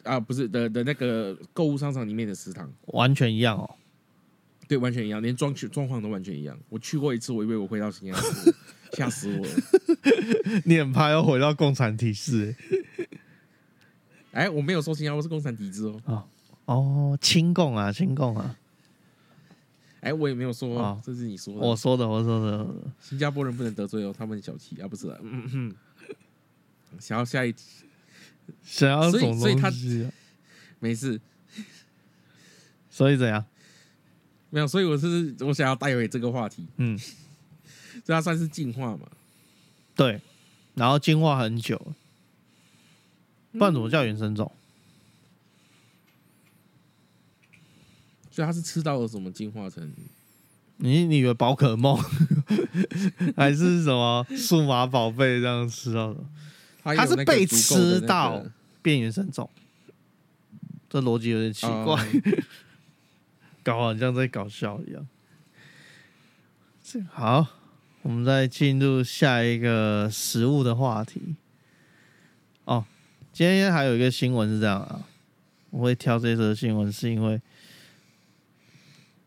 [0.05, 3.69] 啊，不是的的那个购物商场里面的食堂，完全一样哦。
[4.67, 6.59] 对，完全一样，连装修装潢都完全一样。
[6.69, 8.53] 我去过一次，我以为我回到新加坡，
[8.93, 9.53] 吓死我了。
[10.65, 12.55] 你很怕要回到共产体制
[14.33, 16.29] 哎，我没有说新加坡是共产体制哦，
[16.67, 18.57] 哦，亲共啊，亲共啊，
[20.01, 21.61] 哎，我也没有说，哦这是你说的。
[21.61, 22.67] 我说的，我说的，
[23.01, 25.19] 新加坡人不能得罪哦，他们小气啊，不是、啊？
[25.23, 25.75] 嗯嗯嗯。
[26.99, 27.85] 想要下一题，
[28.65, 30.13] 想要什么所以他东西啊？
[30.81, 31.21] 没事，
[32.91, 33.45] 所以怎样？
[34.51, 36.99] 没有，所以我是我想要带回这个话题，嗯，
[38.05, 39.09] 这它算是进化嘛？
[39.95, 40.21] 对，
[40.75, 41.77] 然后进化很久，
[43.53, 44.51] 不然怎么叫原生种？
[48.31, 49.93] 所以它是吃到了什么进化成？
[50.77, 52.01] 你你以为宝可梦
[53.37, 56.25] 还是什么数码宝贝这样吃到的
[56.83, 58.45] 它它是被吃到
[58.83, 59.49] 变原生种？
[60.91, 62.43] 这逻辑有点奇怪，嗯
[63.63, 65.07] 搞好像在搞笑一样。
[66.83, 67.47] 这好，
[68.01, 71.37] 我们再进入下一个食物的话题。
[72.65, 72.87] 哦，
[73.33, 75.05] 今天还有一个新闻是这样啊，
[75.69, 77.39] 我会挑这则新闻是因为，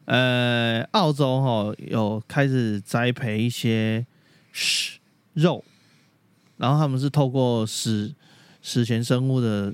[0.05, 4.07] 呃，澳洲哈、有开始栽培一些
[4.51, 4.97] 食
[5.33, 5.63] 肉，
[6.61, 8.13] 然后他们是透过史
[8.61, 9.73] 史前生物的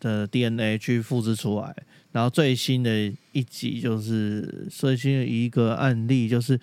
[0.00, 1.72] 的 DNA 去复制出来。
[2.10, 6.58] 然后最新的一集就是最新的一个案例，就是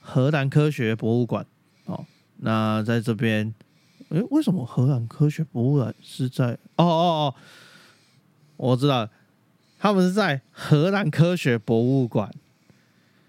[0.00, 1.44] 荷兰科学博物馆
[1.84, 2.06] 哦。
[2.38, 3.52] 那在这边，
[4.08, 6.52] 诶，为什么荷兰科学博物馆是在？
[6.76, 7.34] 哦哦哦，
[8.56, 9.10] 我知道，
[9.78, 12.32] 他们是在荷兰科学博物馆，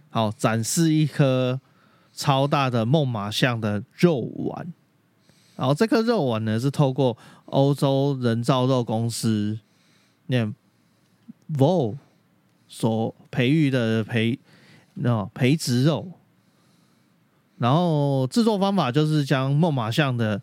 [0.09, 1.59] 好展示一颗
[2.13, 4.71] 超大的猛犸象的肉丸。
[5.55, 9.59] 然后这颗肉丸呢，是透过欧洲人造肉公司
[10.27, 10.53] 念
[11.57, 11.95] VO
[12.67, 14.39] 所培育的培
[14.95, 16.11] 那培植肉，
[17.57, 20.41] 然后制作方法就是将猛犸象的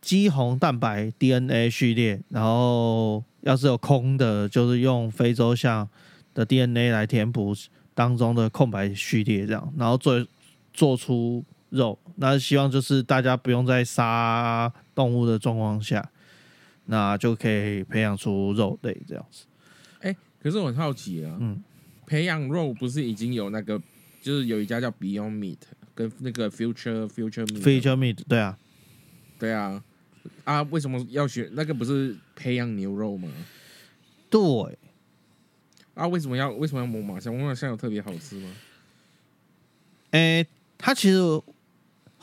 [0.00, 5.88] 肌红蛋白 DNA 序列，然后要是有空的，就是用非洲象
[6.32, 7.54] 的 DNA 来填补
[7.94, 10.24] 当中的空白序列，这样，然后做
[10.72, 11.98] 做出肉。
[12.16, 16.10] 那希望就是大家不用在杀动物的状况下，
[16.84, 19.46] 那就可以培养出肉类这样子。
[20.42, 21.62] 可是我很好奇啊，嗯，
[22.06, 23.78] 培养肉不是已经有那个，
[24.22, 25.58] 就是有一家叫 Beyond Meat
[25.94, 28.58] 跟那个 Future Future Meat，Feature meat，对啊，
[29.38, 29.84] 对啊，
[30.44, 31.74] 啊，为什么要选那个？
[31.74, 33.28] 不是培养牛肉吗？
[34.30, 34.40] 对，
[35.92, 37.34] 啊，为什么要为什么要猛犸象？
[37.34, 38.50] 猛犸象有特别好吃吗？
[40.12, 40.46] 诶、
[40.78, 41.18] 它其实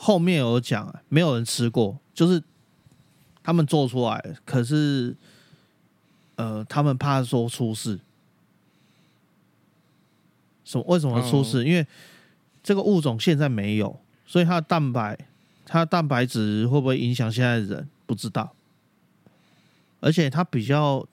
[0.00, 2.40] 后面有讲，没有人吃过，就是
[3.42, 5.14] 他们做出来，可是
[6.36, 7.98] 呃，他们怕说出事。
[10.64, 10.84] 什么？
[10.86, 11.64] 为什么出事？
[11.64, 11.84] 因为
[12.62, 15.18] 这个物种现在没有，所以它的蛋白，
[15.66, 17.88] 它的蛋白质会不会影响现在的人？
[18.06, 18.54] 不知道。
[20.00, 21.04] 而且它比较，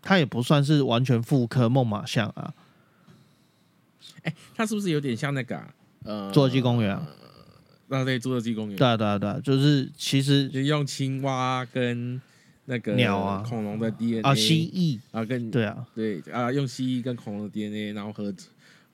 [0.00, 2.54] 它也不算是完全复刻猛犸象啊，
[4.22, 5.74] 哎、它是不是有点像那个、啊、
[6.04, 7.06] 呃侏罗纪公园啊。
[7.98, 12.20] 啊，对，侏罗纪公园，对啊，对啊，对啊，就是其实就用青蛙跟
[12.66, 18.32] 那个鸟啊恐龙的 DNA 啊，蜥蜴，啊跟对啊，对啊，用蜥蜴跟恐龙的 DNA，然后合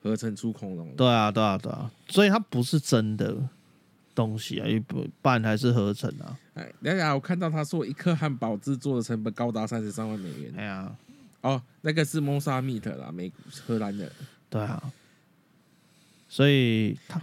[0.01, 0.93] 合成出恐龙。
[0.95, 3.37] 对啊，对啊，对啊，所以它不是真的
[4.15, 6.37] 东西啊，一不不然还是合成啊。
[6.55, 10.53] 哎，等一下，我看到他说一颗汉堡制作的成本高达三十三万美元。
[10.57, 10.91] 哎呀，
[11.41, 13.31] 哦，那个是 Mosa Meat 啦，美
[13.65, 14.11] 荷兰的。
[14.49, 14.81] 对啊，
[16.27, 17.21] 所以他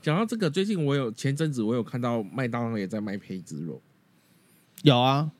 [0.00, 3.80] 讲到这个，最近我有前阵子我有看到麦当劳也在卖培植肉，
[4.82, 5.30] 有啊，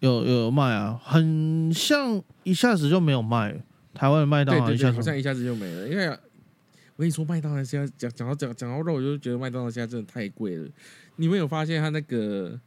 [0.00, 3.60] 有有有卖啊，很像一下子就没有卖了。
[3.94, 5.88] 台湾的麦当劳一下好像一下子就没了。
[5.88, 10.68] 因为我跟你说，麦当劳现在讲讲到讲讲到肉，我就觉得麦当劳现在真的太贵了。
[11.16, 12.60] 你们有发现它那个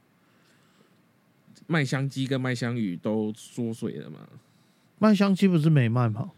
[1.67, 4.19] 麦香鸡跟麦香鱼都缩水了吗？
[4.99, 6.31] 麦香鸡不是没卖吗？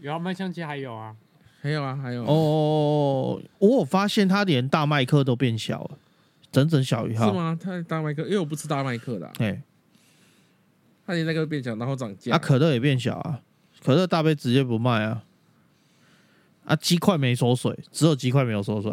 [0.00, 1.16] 有啊，麦香鸡还有啊，
[1.60, 5.98] 还有啊，还有啊哦，我有发现他连大麦克都变小了，
[6.50, 7.26] 整整小一号。
[7.30, 7.58] 是吗？
[7.60, 9.62] 它大麦克，因为我不吃大麦克的啊、哎，
[11.06, 12.34] 它连那个变小，然后涨价。
[12.34, 13.40] 啊，可乐也变小啊，
[13.82, 15.24] 可乐大杯直接不卖啊。
[16.64, 18.92] 啊，鸡块没缩水，只有鸡块没有缩水。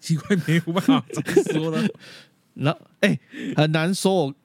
[0.00, 1.88] 鸡块，没有办法怎么说呢？
[2.54, 3.18] 那哎、
[3.56, 4.34] 很难说我。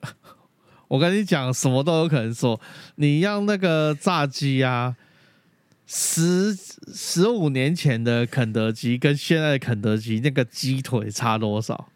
[0.86, 2.60] 我跟你讲，什么都有可能说。
[2.96, 4.94] 你让那个炸鸡啊，
[5.86, 6.54] 十
[6.92, 11.88] 十五年前的肯德基跟现在的肯德基，那个鸡腿差多少？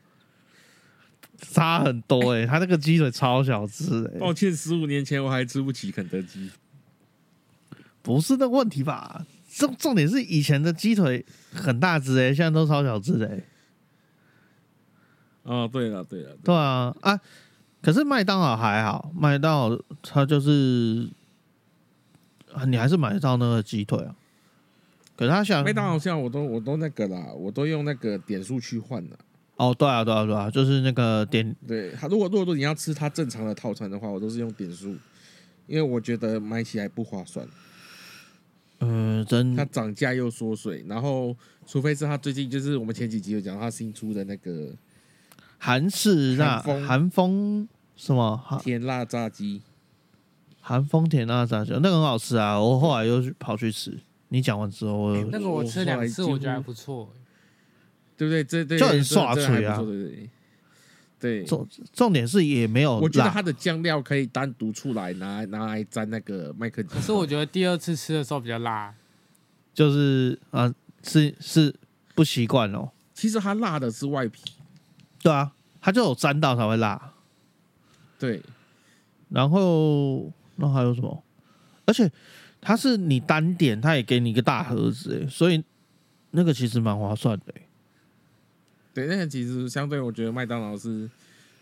[1.40, 6.50] 差很多哎、他那个鸡腿超小只哎、抱歉，十五年前我还吃不起肯德基。
[8.02, 9.24] 不是那个问题吧？
[9.50, 13.44] 重重点是以前的鸡腿很大只哎、现在都超小只哎、
[15.44, 17.20] 哦，对了，对了，对啊啊！
[17.80, 21.17] 可是麦当劳还好，麦当劳它就是啊
[22.66, 24.14] 你还是买得到那个鸡腿啊。
[25.16, 29.18] 可是他想麦当劳现在我都我都那个啦，我都用那个点数去换的。
[29.56, 34.96] 哦，对啊，对啊，对啊，就是那个点对，他如果如果说你要吃他正常的套餐的话，我都是用点数，
[35.66, 37.44] 因为我觉得买起来不划算，
[38.78, 44.72] 嗯、真它涨价又缩水，然后除非是他最近就是我们前几集有讲他新出的那个
[45.58, 49.60] 韩式辣韩风韩风什么韩甜辣炸鸡，
[50.68, 52.60] 韩风甜辣炸酱，那个很好吃啊！
[52.60, 53.98] 我后来又去跑去吃。
[54.28, 57.10] 你讲完之后，我那个我吃两次，我觉得还不错。
[58.18, 58.44] 对不对？
[58.44, 60.30] 这对就很这刷嘴啊对对对。
[61.18, 67.00] 对，重重点是也没有我觉得辣它的酱料可以单独出来拿拿来沾那个麦克可。
[67.00, 68.94] 是我觉得第二次吃的时候比较辣，
[69.72, 70.70] 就是啊，
[71.02, 71.74] 是是
[72.14, 72.90] 不习惯哦。
[73.14, 74.42] 其实它辣的是外皮，
[75.22, 75.50] 对啊，
[75.80, 77.14] 它就有沾到才会辣。
[78.18, 78.42] 对，
[79.30, 81.24] 然后那还有什么？
[81.86, 82.10] 而且
[82.60, 85.64] 它是你单点，它也给你一个大盒子，哎，所以
[86.32, 87.54] 那个其实蛮划算的。
[87.56, 87.62] 哎
[88.94, 91.08] 对，那个其实相对，我觉得麦当劳是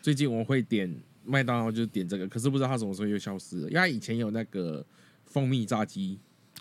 [0.01, 0.91] 最近我会点
[1.23, 4.83] 麦当劳，就是点这个，可是不知道它什么时候又消失了，因为它以前有那个
[5.27, 6.19] 蜂蜜炸鸡，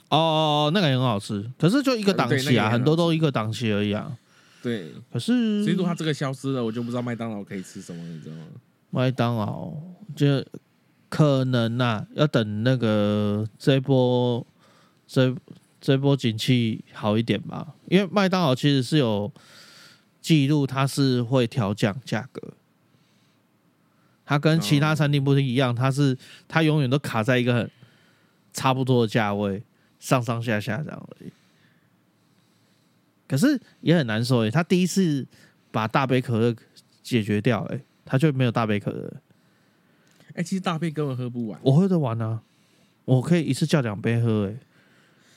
[0.10, 4.18] 哦，那个也很好吃，可是就一个档期啊，很很多都一个档期而已啊。
[4.62, 8.48] 对，可是所以说它这个消失了，我就不知道麦当劳可以吃什么，你知道吗？
[8.90, 9.72] 麦当劳
[10.14, 10.44] 就
[11.16, 14.46] 可能呐、要等那个这波
[15.08, 15.34] 这
[15.80, 19.32] 这波景气好一点吧，因为麦当劳其实是有
[20.20, 22.52] 记录，它是会调降价格。
[24.26, 26.18] 它跟其他餐厅不是一样，它是
[26.50, 27.72] 它永远都卡在一个很
[28.52, 29.64] 差不多的价位，
[29.98, 31.32] 上上下下这样而已。
[33.26, 35.26] 可是也很难说诶、他第一次
[35.72, 36.54] 把大杯可乐
[37.02, 39.14] 解决掉、诶，他就没有大杯可乐。
[40.36, 42.42] 哎、其实大杯根本喝不完，我喝得完啊，
[43.06, 44.56] 我可以一次叫两杯喝、哎，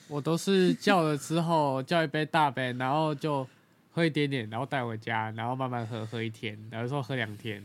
[0.09, 3.47] 我都是叫了之后叫一杯大杯，然后就
[3.91, 7.63] 喝一点点，然后带回家，然后慢慢喝，喝一天，有时候喝两天。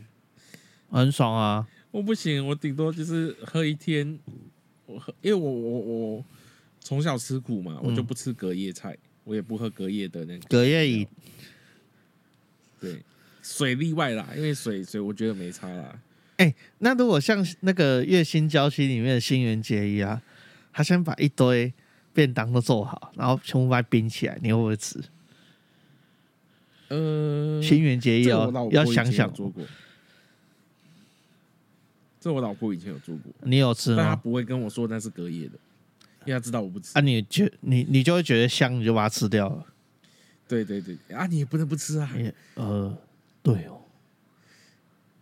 [0.89, 1.67] 很爽啊。
[1.91, 4.19] 我不行，我顶多就是喝一天，
[4.85, 6.25] 我喝，因为我我我
[6.79, 11.07] 从小吃苦嘛，我就嗯不吃隔夜菜，我也不喝隔夜的那个隔夜饮，
[12.79, 13.01] 对，
[13.41, 15.99] 水例外啦，因为水水我觉得没差啦。
[16.79, 20.21] 那如果像那个《月薪娇妻》里面的新垣结衣啊，
[20.73, 21.73] 他先把一堆
[22.13, 24.99] 便当都做好，然后全部把它冰起来，你会不会吃？
[26.89, 29.63] 呃，新垣结衣哦要想想，做过，
[32.19, 33.97] 这我老婆以前有做过，你有吃吗？
[33.97, 35.53] 但她不会跟我说那是隔夜的，
[36.25, 36.97] 因为她知道我不吃。
[36.97, 39.65] 啊，你觉你你就会觉得香，你就把它吃掉了。
[40.47, 42.09] 对对对，啊，你也不能不吃啊。
[42.15, 42.95] 也呃，
[43.41, 43.81] 对哦，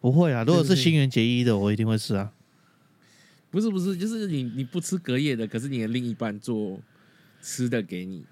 [0.03, 2.33] 不会啊，如果是新垣结衣的，我一定会吃啊。
[3.49, 6.77] 不是不是，就是你你不吃隔夜的，可是你的另一半做
[7.41, 8.25] 吃的给你，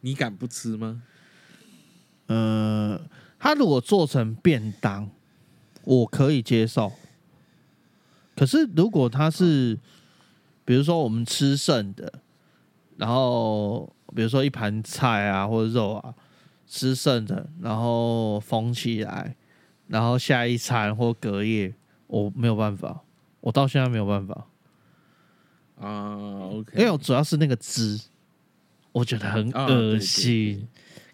[0.00, 1.00] 你敢不吃吗？
[2.26, 3.00] 呃，
[3.38, 5.08] 他如果做成便当，
[5.84, 6.92] 我可以接受。
[8.34, 9.78] 可是如果他是，
[10.64, 12.12] 比如说我们吃剩的，
[12.96, 16.12] 然后比如说一盘菜啊或者肉啊，
[16.66, 19.36] 吃剩的，然后封起来，
[19.88, 21.74] 然后下一餐或隔夜，
[22.06, 23.00] 我没有办法，
[23.40, 24.46] 我到现在没有办法，
[25.80, 26.14] 啊
[26.52, 27.98] ，OK，因为我主要是那个汁，
[28.92, 30.66] 我我觉得很恶心。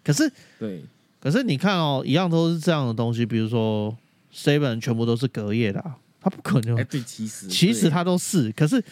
[0.03, 0.83] 可是对，
[1.19, 3.95] 可是你看哦，一样都是这样的东西，比如说
[4.33, 8.83] seven 全部都是隔夜的、啊，它不可能哎，对，其实其实对它都是，可是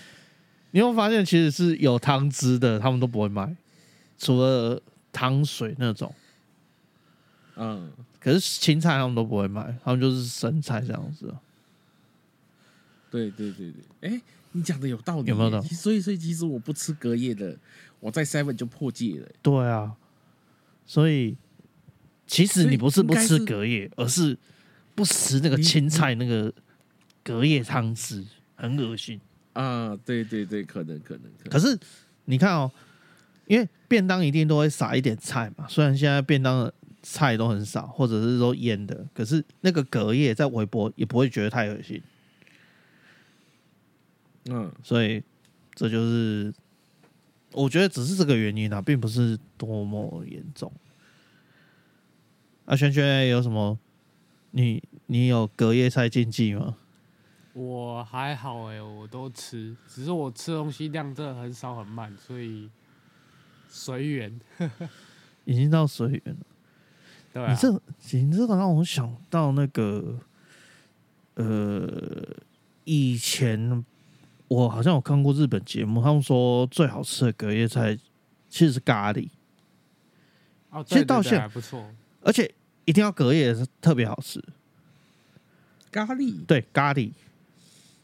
[0.72, 3.56] 你有没有发现，其实是有汤汁的，他们都不会卖，
[4.18, 4.80] 除了
[5.12, 6.14] 汤水那种。
[7.56, 7.92] 嗯，
[8.24, 11.34] 可是青菜他们都不会卖，他们就是生菜这样子。
[13.12, 14.22] 对对对对，哎，
[14.54, 17.56] 你讲的有道理，有没有道理所以所以其实我不吃隔夜的，
[18.00, 19.28] 我在 Seven 就破戒了。
[19.42, 19.96] 对啊，
[20.86, 21.36] 所以
[22.26, 24.38] 其实你不是不吃隔夜，而是
[24.96, 26.52] 不吃那个青菜那个
[27.24, 28.24] 隔夜汤汁，
[28.56, 29.20] 很恶心。
[29.52, 31.78] 啊，对对对，可能可能可能，可是
[32.26, 32.72] 你看哦，
[33.46, 42.02] 因为便当一定都会撒一点菜嘛，虽然现在便当的菜都很少，或者是说腌的，可是那个隔夜在微波也不会觉得太恶心，
[44.46, 45.22] 嗯，所以
[45.76, 46.52] 这就是
[47.52, 50.72] 我觉得只是这个原因啊，并不是多么严重。
[52.66, 53.78] 啊，轩轩有什么？
[54.52, 56.78] 你你有隔夜菜禁忌吗？
[57.52, 62.70] 我还好哎、我都吃，只是我吃东西量真的很少很慢，所以
[63.68, 64.40] 随缘。
[65.46, 66.46] 已经到随缘了。
[67.34, 70.20] 对啊你，这你这个让我想到那个，
[71.34, 72.24] 呃，
[72.84, 73.84] 以前
[74.48, 77.98] 我好像有看过日本节目，他们说最好吃的隔夜菜
[78.48, 79.28] 其实是咖喱，
[80.70, 81.84] 哦，其实到现还不错。
[82.22, 82.54] 而且
[82.86, 84.42] 一定要隔夜是特别好吃。
[85.92, 87.12] 咖喱，对，咖喱，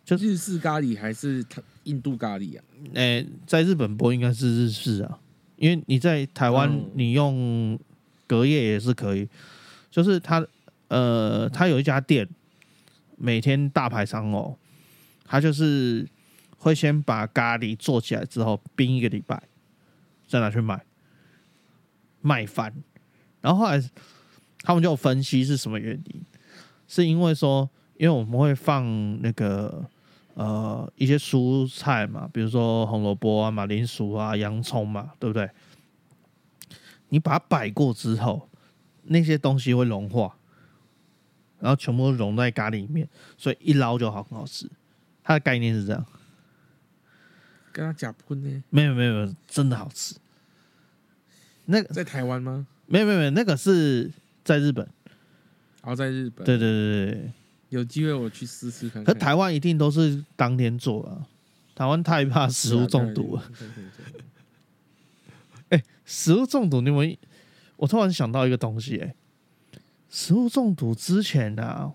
[0.03, 1.45] 就是日式咖喱还是
[1.83, 2.63] 印度咖喱啊？
[2.95, 5.19] 诶、在日本播应该是日式啊，
[5.55, 7.79] 因为你在台湾嗯你用
[8.29, 9.27] 隔夜也是可以，
[9.89, 10.45] 就是他
[10.89, 12.29] 呃，他有一家店
[13.17, 14.55] 每天大排长龙，
[15.25, 16.07] 他就是
[16.57, 19.41] 会先把咖喱做起来之后冰一个礼拜，
[20.27, 20.85] 再拿去卖
[22.21, 22.71] 卖翻，
[23.41, 23.83] 然后后来
[24.61, 26.21] 他们就分析是什么原因，
[26.87, 27.67] 是因为说，
[27.97, 29.83] 因为我们会放那个
[30.35, 35.49] 呃一些蔬菜嘛，比如说红萝卜啊、马铃薯啊、洋葱嘛，对不对？
[37.09, 38.49] 你把它摆过之后，
[39.03, 40.37] 那些东西会融化，
[41.59, 43.07] 然后全部都融在咖喱里面，
[43.37, 44.69] 所以一捞就好，很好吃。
[45.23, 46.05] 它的概念是这样，
[47.71, 48.63] 跟他假喷呢？
[48.69, 50.15] 没有没有没有，真的好吃。
[51.65, 52.65] 那个在台湾吗？
[52.87, 54.11] 没有没有没有，那个是
[54.43, 54.83] 在日本，
[55.83, 57.31] 然后在日本，对对对对对。
[57.69, 59.13] 有机会我去试试看看。
[59.13, 61.27] 可台湾一定都是当天做啊，
[61.75, 63.51] 台湾太怕食物中毒了。
[65.69, 65.83] 哎。
[66.11, 67.15] 食物中毒，你们，
[67.75, 69.13] 我突然想到一个东西、哎，
[70.09, 71.93] 食物中毒之前啊，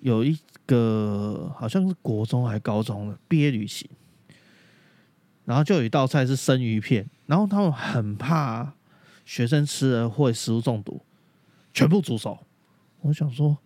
[0.00, 3.88] 有一个好像是国中还高中的毕业旅行，
[5.46, 8.74] 然后就有一道菜是生鱼片，然后他们很怕
[9.24, 11.00] 学生吃了会食物中毒，
[11.72, 12.40] 全部煮熟。
[13.00, 13.56] 我想说，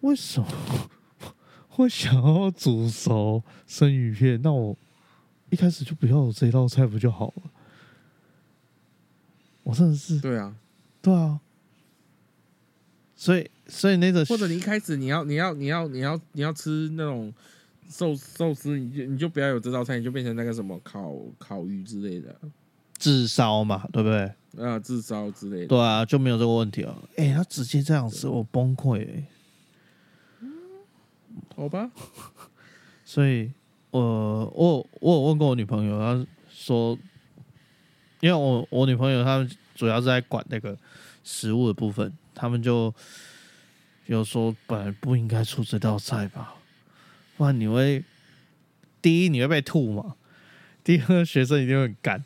[0.00, 0.48] 为什么
[1.68, 4.42] 会想要煮熟生鱼片？
[4.42, 4.76] 那我
[5.50, 7.42] 一开始就不要有这道菜不就好了？
[9.70, 10.52] 我真的是对啊，
[11.00, 11.38] 对啊，
[13.14, 17.32] 所以所以那个或者你一开始你要你要你要你要你要吃那种
[17.88, 22.34] 寿寿司，你就你就不要有这道菜，你就变成那个什么烤烤鱼之类的，
[22.98, 24.32] 炙烧嘛，对不对？
[24.66, 25.66] 啊，自烧之类的。
[25.68, 27.08] 对啊，就没有这个问题了。
[27.16, 29.24] 哎、他直接这样吃，我崩溃、欸。
[31.54, 31.88] 好吧，
[33.04, 33.52] 所以
[33.92, 36.98] 我我我有问过我女朋友，她说，
[38.20, 40.76] 因为我我女朋友她们主要是在管那个
[41.24, 42.94] 食物的部分，他们就
[44.06, 46.54] 有说本来不应该出这道菜吧，
[47.36, 48.04] 不然你会
[49.00, 50.16] 第一你会被吐嘛，
[50.84, 52.24] 第二学生一定会很干，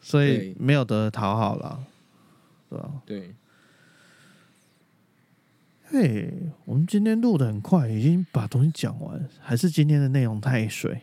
[0.00, 1.84] 所以对没有得讨好了，
[2.68, 3.34] 对吧、对，
[5.88, 6.32] 嘿，
[6.64, 11.02] 我们今天录的很快，已经把东西讲完，还是今天的内容太水？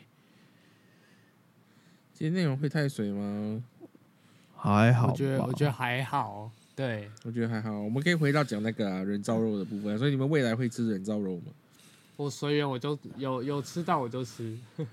[2.13, 3.63] 今天内容会太水吗？
[4.55, 9.97] 还好吧，我觉得我觉得还好，对，我觉得还好，我们可以回到讲那个啊人造肉的部分。
[9.97, 11.51] 所以你们未来会吃人造肉吗？
[12.15, 14.55] 我随缘我就有有吃到我就吃，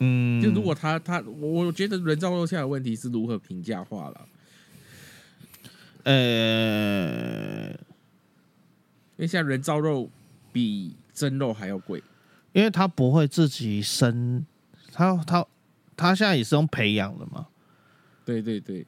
[0.00, 4.28] 嗯，就如果他他，我我觉得人造肉现在的问题是如何评价化了。
[6.02, 10.10] 呃，因为现在人造肉
[10.52, 12.02] 比真肉还要贵。
[12.52, 14.44] 因为他不会自己生，
[14.98, 15.46] 他他
[15.96, 17.46] 他现在也是用培养的嘛，
[18.24, 18.84] 对对对，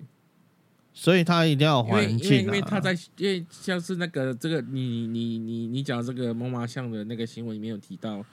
[0.93, 8.25] 所以他一定要有因为因为环境、啊、因为他在，因为像是那个这个你你你你讲这个蒙麻巷的那个新闻里面有提到，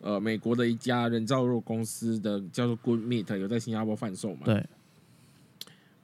[0.00, 4.40] 呃美国的一家人造肉公司的叫做 Good Meat 有在新加坡贩售嘛？
[4.44, 4.66] 对，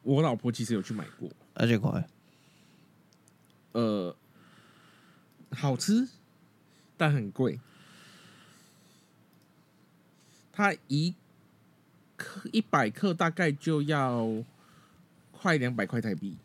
[0.04, 2.08] 我老婆其实有去买过，而且快，
[3.72, 4.14] 呃，
[5.50, 6.06] 好吃，
[6.96, 7.58] 但很贵。
[10.58, 11.14] 它一
[12.16, 14.28] 克一百克大概就要
[15.30, 16.36] 快两百块台币。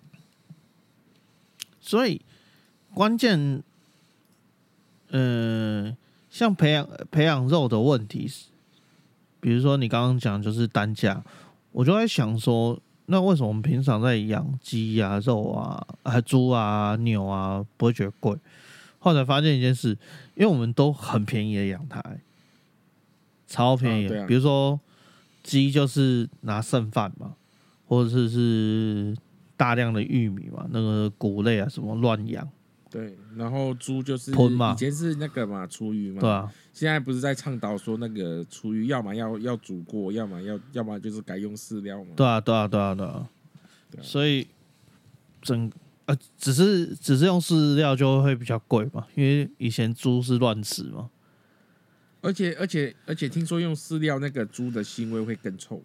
[1.81, 2.21] 所以
[2.93, 3.63] 关键，
[5.09, 5.97] 嗯、
[6.29, 8.49] 像培养培养肉的问题是，
[9.39, 11.23] 比如说你刚刚讲就是单价，
[11.71, 18.37] 我就在想说，那为什么我们平常在养鸡啊、肉啊、啊猪啊、牛啊，不会觉得贵？
[18.99, 19.97] 后来发现一件事，
[20.35, 21.99] 因为我们都很便宜的养它、
[23.53, 24.07] 超便宜。
[24.07, 24.27] 啊啊。
[24.27, 24.79] 比如说
[25.43, 27.35] 鸡就是拿剩饭嘛，
[27.85, 29.15] 或者是是
[29.55, 32.47] 大量的玉米嘛，那个谷类啊什么乱养，
[32.89, 42.11] 对，然后猪就是以前是那个嘛厨余嘛，对啊，现在不是在倡导说那个厨余要么要要煮过，要么要要么就是改用饲料嘛。
[42.15, 43.29] 对啊，对啊，对啊，对啊，
[43.91, 44.03] 对啊。
[44.03, 44.47] 所以
[45.41, 45.71] 整
[46.05, 51.09] 呃，只是只是用饲料就会比较贵嘛，因为以前猪是乱吃嘛，
[52.23, 55.83] 而且而且而且听说用饲料那个猪的腥味会更臭。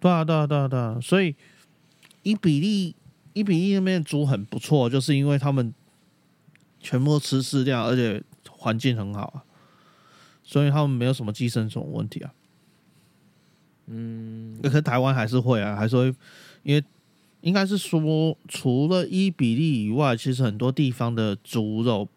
[0.00, 1.34] 对啊，对啊，对啊，对啊，所以
[2.22, 2.94] 伊比利
[3.34, 5.74] 伊比利那边的猪很不错，就是因为他们
[6.80, 9.44] 全部都吃饲料，而且环境很好啊，
[10.42, 12.32] 所以他们没有什么寄生虫问题啊。
[13.86, 16.14] 嗯，可是台湾还是会啊，还是会，
[16.62, 16.84] 因为
[17.40, 22.08] 应该是说，除了伊比利以外，其实很多地方的猪肉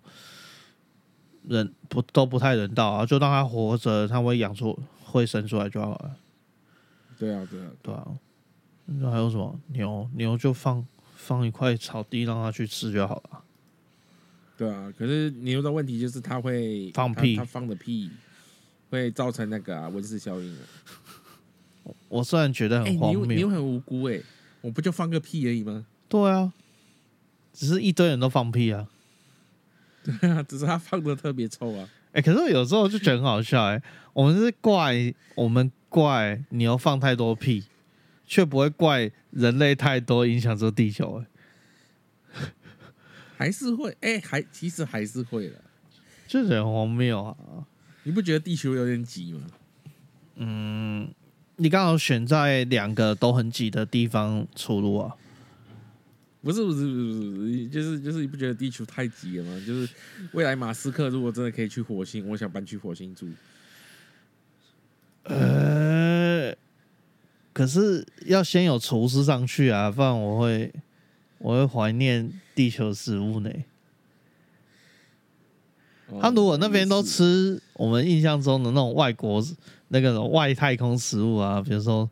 [1.48, 6.16] 人不都不太人道啊，就让它活着，它会养出会生出来就好了，
[7.18, 8.08] 对啊对啊，对啊。
[8.86, 10.08] 那还有什么牛？
[10.14, 10.86] 牛就放
[11.16, 13.42] 放一块草地让它去吃就好了。
[14.58, 14.94] 对啊。
[14.98, 18.12] 可是牛的问题就是它会放屁它放的屁
[18.90, 20.62] 会造成那个啊温室效应啊。
[22.10, 24.22] 我虽然觉得哎、很荒谬，牛牛很无辜哎、
[24.62, 25.86] 我不就放个屁而已吗？
[26.08, 26.54] 对啊，
[27.54, 28.88] 只是一堆人都放屁啊。
[30.06, 31.90] 对啊，只是他放的特别臭啊。
[32.14, 33.82] 哎、可是我有时候就觉得很好笑哎、
[34.14, 37.64] 我们是怪我们怪牛放太多屁，
[38.26, 41.22] 却不会怪人类太多影响这地球
[42.32, 42.46] 哎、
[43.38, 45.62] 还是会哎、还其实还是会的。
[46.28, 47.36] 就很荒谬啊。
[48.04, 49.42] 你不觉得地球有点挤吗？
[50.36, 51.10] 嗯，
[51.58, 55.16] 你刚好选在两个都很挤的地方出入啊。
[56.46, 59.64] 不是不是不是不是，就是就是你不觉得地球太挤了吗？
[59.66, 59.90] 就是
[60.34, 63.28] 未来马斯克如果真的可以去火星，我想搬去火星住。
[65.24, 66.56] 呃，
[67.52, 70.72] 可是要先有厨师上去啊，不然我会
[71.40, 73.50] 我会怀念地球食物呢。
[76.10, 79.44] 哦他如果那边都吃我们印象中的那种外国
[79.88, 82.08] 那个外太空食物啊，比如说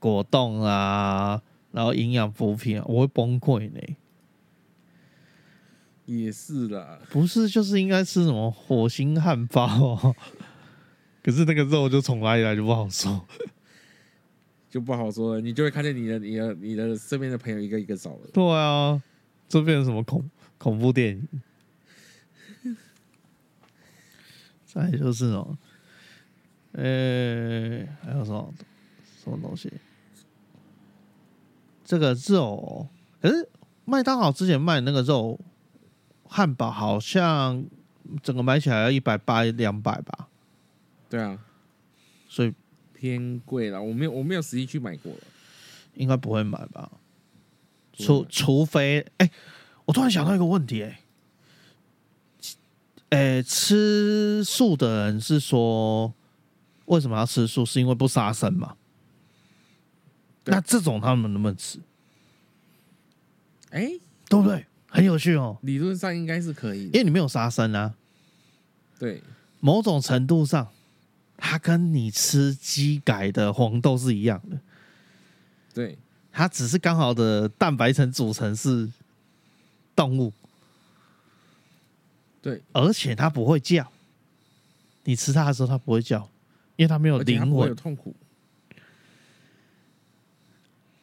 [0.00, 1.40] 果冻啊，
[1.76, 3.78] 然后营养补品啊，我会崩溃呢。
[6.06, 10.16] 也是啦，不是，就是应该吃什么火星汉堡、哦，
[11.22, 13.26] 可是那个肉就从哪里来就不好说。
[14.70, 15.40] 就不好说了。
[15.42, 18.30] 你就会看见你的你的你的身边的朋友一个一个走了。
[18.32, 19.02] 对啊，
[19.46, 21.10] 这变成什么恐恐怖电
[22.64, 22.76] 影？
[24.64, 25.58] 再就是哦，
[26.72, 28.54] 呃、还有什么
[29.22, 29.70] 什么东西？
[31.86, 32.88] 这个肉，
[33.22, 33.48] 可是
[33.84, 35.38] 麦当劳之前卖那个肉
[36.24, 37.64] 汉堡，好像
[38.22, 40.28] 整个买起来要一百八两百吧，
[41.08, 41.38] 对啊，
[42.28, 42.52] 所以
[42.92, 43.80] 偏贵了。
[43.80, 45.18] 我没有我没有实际去买过了。
[45.94, 46.90] 应该不会买吧？
[47.94, 49.30] 除除非，哎、
[49.84, 51.00] 我突然想到一个问题、哎，
[53.10, 56.12] 哎，吃素的人是说
[56.86, 57.64] 为什么要吃素？
[57.64, 58.76] 是因为不杀生嘛？
[60.46, 61.78] 对那这种他们能不能吃？
[63.70, 63.90] 哎、
[64.28, 64.64] 对不对？
[64.88, 66.84] 很有趣哦，理论上应该是可以。
[66.84, 67.92] 因为你没有杀生啊，
[68.98, 69.20] 对
[69.60, 70.68] 某种程度上，
[71.36, 74.58] 它跟你吃鸡改的黄豆是一样的，
[75.74, 75.98] 对
[76.32, 78.88] 它只是刚好的蛋白层组成是
[79.94, 80.32] 动物，
[82.40, 83.92] 对，而且它不会叫。
[85.04, 86.30] 你吃它的时候，它不会叫，
[86.76, 87.76] 因为它没有灵而且它不会有魂。
[87.76, 88.14] 痛苦。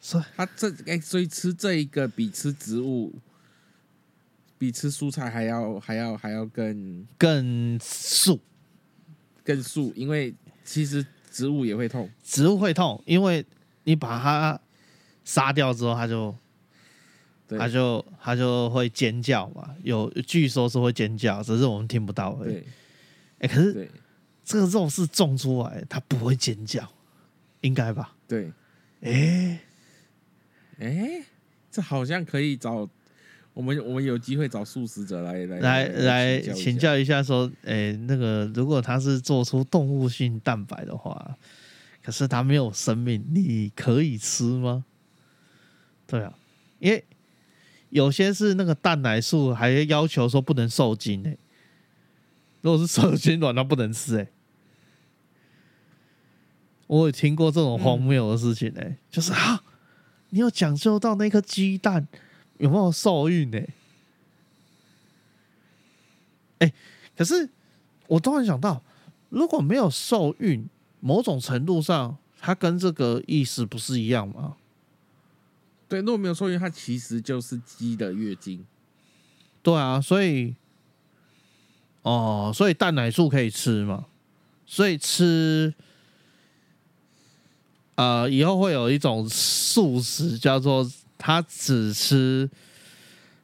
[0.04, 3.10] 所以它这哎、所以吃这一个比吃植物，
[4.58, 8.38] 比吃蔬菜还要还要还要更更素，
[9.42, 12.10] 更素，因为其实植物也会痛。
[12.22, 13.42] 植物会痛，因为
[13.84, 14.60] 你把它
[15.24, 16.36] 杀掉之后，它就
[17.48, 19.74] 对它就它就会尖叫嘛。
[19.82, 22.52] 有据说是会尖叫，只是我们听不到而已。
[22.52, 22.66] 对
[23.38, 23.90] 哎、可是对，
[24.44, 26.86] 这个肉是种出来，它不会尖叫，
[27.62, 28.14] 应该吧？
[28.28, 28.52] 对，
[29.00, 29.58] 哎、
[30.78, 31.22] 哎，
[31.70, 32.88] 这好像可以找
[33.52, 37.22] 我们，我们有机会找素食者来来来来请请教一下。
[37.22, 41.36] 说，哎、那个如果他是做出动物性蛋白的话，
[42.02, 44.84] 可是他没有生命，你可以吃吗？
[46.06, 46.34] 对啊，
[46.78, 47.04] 因为
[47.90, 51.30] 有些是那个蛋奶素还要求说不能受精呢、
[52.60, 54.30] 如果是受精卵，那不能吃哎、欸
[56.86, 59.64] 我有听过这种荒谬的事情诶、就是啊，
[60.34, 62.08] 你有讲究到那颗鸡蛋
[62.58, 63.68] 有没有受孕欸
[66.58, 66.74] 诶、
[67.16, 67.48] 可是
[68.08, 68.82] 我突然想到，
[69.28, 70.68] 如果没有受孕，
[70.98, 74.56] 某种程度上，它跟这个意思不是一样吗？
[75.88, 78.66] 对，如果没有受孕，它其实就是鸡的月经。
[79.62, 80.56] 对啊，所以，
[82.02, 84.06] 哦，所以蛋奶素可以吃嘛？
[84.66, 85.72] 所以吃，
[87.96, 92.48] 呃，以后会有一种素食叫做他只吃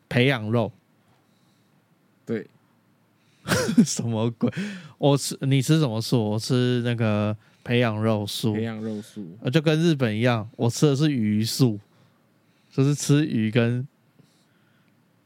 [0.09, 0.73] 培养肉，
[2.27, 2.47] 对，
[3.85, 4.53] 什么鬼？
[4.99, 6.31] 我吃你吃什么素？
[6.31, 9.25] 我吃那个培养肉素培，养肉素。
[9.41, 11.79] 呃，就跟日本一样，我吃的是鱼素，
[12.73, 13.87] 就是吃鱼跟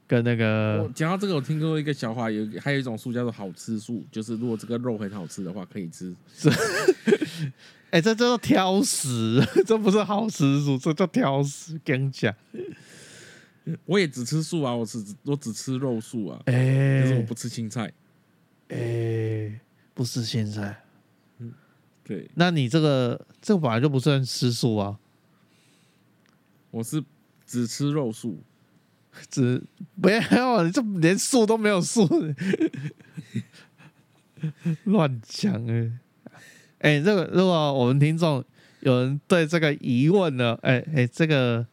[0.06, 6.14] 跟那我个讲到这个，我听过一个笑话，有还有一种素叫做好吃素，就是如果这个肉很好吃的话，可以吃。
[7.90, 11.80] 哎、这叫做挑食， 这不是好吃素，这叫挑食。
[11.84, 12.34] 跟你讲，
[13.86, 17.92] 我也只吃素啊，我只我只吃肉素啊，哎、可是我不吃青菜。
[18.68, 19.60] 哎、
[19.94, 20.82] 不是现在，
[22.02, 24.98] 对，那你这个这个本来就不算吃素啊，
[26.72, 27.02] 我是
[27.46, 28.38] 只吃肉素。
[29.30, 29.62] 只
[30.00, 32.08] 不要你这连素都没有素，
[34.84, 35.90] 乱讲哎。
[36.80, 38.44] 哎，这个如果我们听众
[38.80, 41.66] 有人对这个疑问呢，哎哎，这个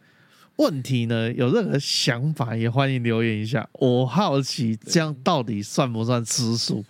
[0.56, 3.68] 问题呢有任何想法，也欢迎留言一下。
[3.74, 6.86] 我好奇这样到底算不算吃素，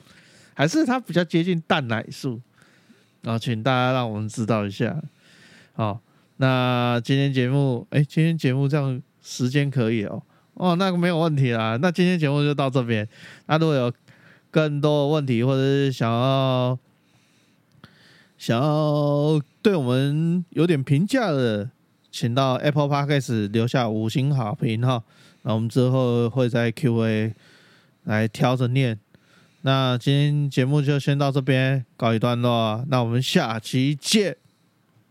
[0.53, 2.39] 还是它比较接近蛋奶素？
[3.21, 5.01] 然后请大家让我们知道一下。
[5.73, 5.99] 好，
[6.37, 10.21] 那今天节目，哎，今天节目这样时间可以哦，
[10.55, 11.77] 哦，那个没有问题啦。
[11.81, 13.07] 那今天节目就到这边。
[13.47, 13.91] 那如果有
[14.51, 16.77] 更多的问题，或者是想要
[18.37, 21.69] 想要对我们有点评价的，
[22.11, 25.03] 请到 Apple Podcast 留下五星好评哈。
[25.43, 27.33] 那我们之后会在 Q&A
[28.03, 28.99] 来挑着念。
[29.61, 34.35] 那今天节目就先到这边告一段落，那我们下期见，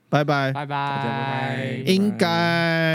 [0.09, 0.53] 拜拜。
[0.53, 2.81] 拜拜，拜拜应该。